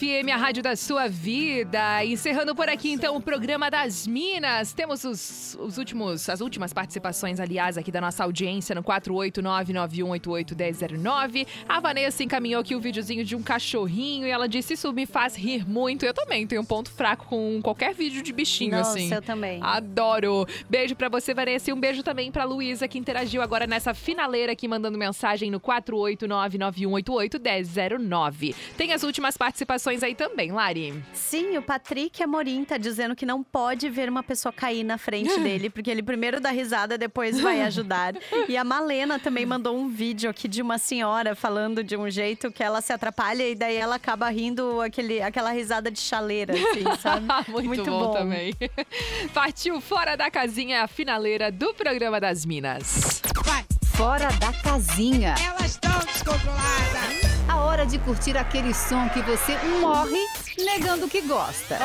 vibe 0.00 0.08
do 0.08 0.09
FM, 0.20 0.28
a 0.32 0.36
rádio 0.36 0.62
da 0.62 0.76
sua 0.76 1.08
vida. 1.08 2.04
Encerrando 2.04 2.54
por 2.54 2.68
aqui, 2.68 2.92
então, 2.92 3.16
o 3.16 3.20
programa 3.20 3.68
das 3.70 4.06
Minas. 4.06 4.72
Temos 4.72 5.02
os, 5.04 5.56
os 5.58 5.78
últimos, 5.78 6.28
as 6.28 6.42
últimas 6.42 6.72
participações, 6.72 7.40
aliás, 7.40 7.76
aqui 7.78 7.90
da 7.90 8.00
nossa 8.00 8.22
audiência 8.24 8.74
no 8.74 8.82
489-9188-1009. 8.82 11.46
A 11.68 11.80
Vanessa 11.80 12.22
encaminhou 12.22 12.60
aqui 12.60 12.76
o 12.76 12.80
videozinho 12.80 13.24
de 13.24 13.34
um 13.34 13.42
cachorrinho 13.42 14.26
e 14.26 14.30
ela 14.30 14.46
disse: 14.48 14.74
Isso 14.74 14.92
me 14.92 15.06
faz 15.06 15.34
rir 15.36 15.66
muito. 15.66 16.04
Eu 16.04 16.12
também 16.12 16.46
tenho 16.46 16.60
um 16.60 16.66
ponto 16.66 16.90
fraco 16.90 17.24
com 17.26 17.58
qualquer 17.62 17.94
vídeo 17.94 18.22
de 18.22 18.30
bichinho, 18.32 18.72
Nossa, 18.72 18.98
assim. 18.98 19.10
eu 19.12 19.22
também. 19.22 19.60
Adoro. 19.62 20.46
Beijo 20.68 20.94
pra 20.94 21.08
você, 21.08 21.32
Vanessa, 21.32 21.70
e 21.70 21.72
um 21.72 21.80
beijo 21.80 22.02
também 22.02 22.30
pra 22.30 22.44
Luísa, 22.44 22.86
que 22.86 22.98
interagiu 22.98 23.40
agora 23.42 23.66
nessa 23.66 23.94
finaleira 23.94 24.52
aqui, 24.52 24.68
mandando 24.68 24.98
mensagem 24.98 25.50
no 25.50 25.58
489-9188-1009. 25.60 28.54
Tem 28.76 28.92
as 28.92 29.02
últimas 29.02 29.34
participações 29.36 30.02
aí 30.02 30.09
também, 30.14 30.52
Lari. 30.52 31.02
Sim, 31.12 31.56
o 31.58 31.62
Patrick 31.62 32.22
Amorim 32.22 32.64
tá 32.64 32.76
dizendo 32.76 33.14
que 33.16 33.26
não 33.26 33.42
pode 33.42 33.88
ver 33.88 34.08
uma 34.08 34.22
pessoa 34.22 34.52
cair 34.52 34.84
na 34.84 34.98
frente 34.98 35.38
dele, 35.40 35.70
porque 35.70 35.90
ele 35.90 36.02
primeiro 36.02 36.40
dá 36.40 36.50
risada, 36.50 36.96
depois 36.98 37.40
vai 37.40 37.62
ajudar. 37.62 38.14
E 38.48 38.56
a 38.56 38.64
Malena 38.64 39.18
também 39.18 39.46
mandou 39.46 39.76
um 39.76 39.88
vídeo 39.88 40.30
aqui 40.30 40.48
de 40.48 40.62
uma 40.62 40.78
senhora 40.78 41.34
falando 41.34 41.82
de 41.82 41.96
um 41.96 42.10
jeito 42.10 42.50
que 42.50 42.62
ela 42.62 42.80
se 42.80 42.92
atrapalha 42.92 43.48
e 43.48 43.54
daí 43.54 43.76
ela 43.76 43.96
acaba 43.96 44.28
rindo 44.28 44.80
aquele, 44.80 45.20
aquela 45.22 45.50
risada 45.50 45.90
de 45.90 46.00
chaleira, 46.00 46.54
assim, 46.54 46.84
sabe? 47.00 47.26
Muito, 47.48 47.84
bom, 47.84 48.12
também. 48.12 48.54
Partiu 49.32 49.80
fora 49.80 50.16
da 50.16 50.30
casinha 50.30 50.82
a 50.82 50.88
finaleira 50.88 51.50
do 51.50 51.74
programa 51.74 52.20
das 52.20 52.44
Minas. 52.44 53.22
Fora 53.94 54.28
da 54.38 54.52
casinha. 54.62 55.34
Elas 55.44 55.72
estão 55.72 55.98
descontroladas. 56.00 57.29
A 57.50 57.56
hora 57.64 57.84
de 57.84 57.98
curtir 57.98 58.36
aquele 58.36 58.72
som 58.72 59.08
que 59.08 59.20
você 59.22 59.58
morre 59.80 60.24
negando 60.56 61.08
que 61.08 61.20
gosta. 61.22 61.76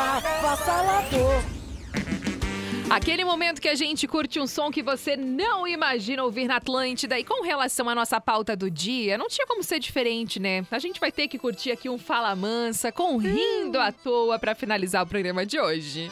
Aquele 2.88 3.26
momento 3.26 3.60
que 3.60 3.68
a 3.68 3.74
gente 3.74 4.08
curte 4.08 4.40
um 4.40 4.46
som 4.46 4.70
que 4.70 4.84
você 4.84 5.18
não 5.18 5.68
imagina 5.68 6.24
ouvir 6.24 6.48
na 6.48 6.58
Atlântida. 6.58 7.18
E 7.18 7.24
com 7.24 7.44
relação 7.44 7.90
à 7.90 7.96
nossa 7.96 8.22
pauta 8.22 8.56
do 8.56 8.70
dia, 8.70 9.18
não 9.18 9.28
tinha 9.28 9.48
como 9.48 9.64
ser 9.64 9.80
diferente, 9.80 10.40
né? 10.40 10.64
A 10.70 10.78
gente 10.78 11.00
vai 11.00 11.12
ter 11.12 11.28
que 11.28 11.40
curtir 11.40 11.72
aqui 11.72 11.90
um 11.90 11.98
Fala 11.98 12.36
Mansa 12.36 12.92
com 12.92 13.18
Rindo 13.18 13.80
à 13.80 13.92
Toa 13.92 14.38
para 14.38 14.54
finalizar 14.54 15.04
o 15.04 15.08
programa 15.08 15.48
de 15.48 15.60
hoje. 15.60 16.12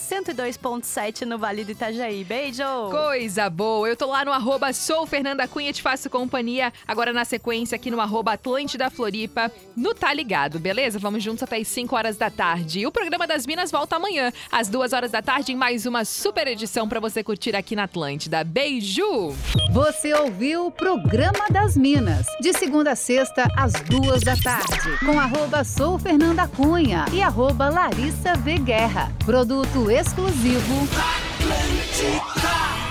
102.7 0.96 1.26
no 1.26 1.36
Vale 1.36 1.64
do 1.64 1.72
Itajaí. 1.72 2.24
Beijo! 2.24 2.62
Coisa 2.90 3.50
boa! 3.50 3.86
Eu 3.86 3.96
tô 3.96 4.06
lá 4.06 4.24
no 4.24 4.32
arroba 4.32 4.72
sou 4.72 5.06
Fernanda 5.06 5.46
Cunha, 5.46 5.72
te 5.72 5.82
faço 5.82 6.08
companhia. 6.08 6.72
Agora 6.88 7.12
na 7.12 7.24
sequência 7.24 7.76
aqui 7.76 7.90
no 7.90 8.00
arroba 8.00 8.32
Atlântida 8.32 8.88
Floripa, 8.88 9.52
no 9.76 9.94
Tá 9.94 10.12
Ligado, 10.14 10.58
beleza? 10.58 10.98
Vamos 10.98 11.22
juntos 11.22 11.42
até 11.42 11.58
as 11.58 11.68
5 11.68 11.94
horas 11.94 12.16
da 12.16 12.30
tarde. 12.30 12.80
E 12.80 12.86
o 12.86 12.92
programa 12.92 13.26
das 13.26 13.46
Minas 13.46 13.70
volta 13.70 13.96
amanhã, 13.96 14.32
às 14.50 14.68
2 14.68 14.92
horas 14.94 15.10
da 15.10 15.20
tarde, 15.20 15.52
em 15.52 15.56
mais 15.56 15.84
uma 15.84 16.04
super 16.04 16.46
edição 16.48 16.88
pra 16.88 16.98
você 16.98 17.22
curtir 17.22 17.54
aqui 17.54 17.76
na 17.76 17.84
Atlântida. 17.84 18.42
Beijo! 18.42 19.34
Você 19.72 20.14
ouviu 20.14 20.66
o 20.66 20.70
Programa 20.70 21.46
das 21.50 21.76
Minas, 21.76 22.26
de 22.40 22.52
segunda 22.54 22.92
a 22.92 22.96
sexta, 22.96 23.46
às 23.56 23.72
duas 23.82 24.22
da 24.22 24.36
tarde, 24.36 24.98
com 25.04 25.20
arroba 25.20 25.62
sou 25.64 25.98
Fernanda 25.98 26.48
Cunha 26.48 27.04
e 27.12 27.20
arroba 27.20 27.68
Larissa 27.68 28.34
V 28.34 28.58
Guerra. 28.58 29.12
Produto 29.24 29.90
exclusivo. 29.90 30.85
Black 30.90 31.22
to 31.40 31.82
Chica. 31.94 32.85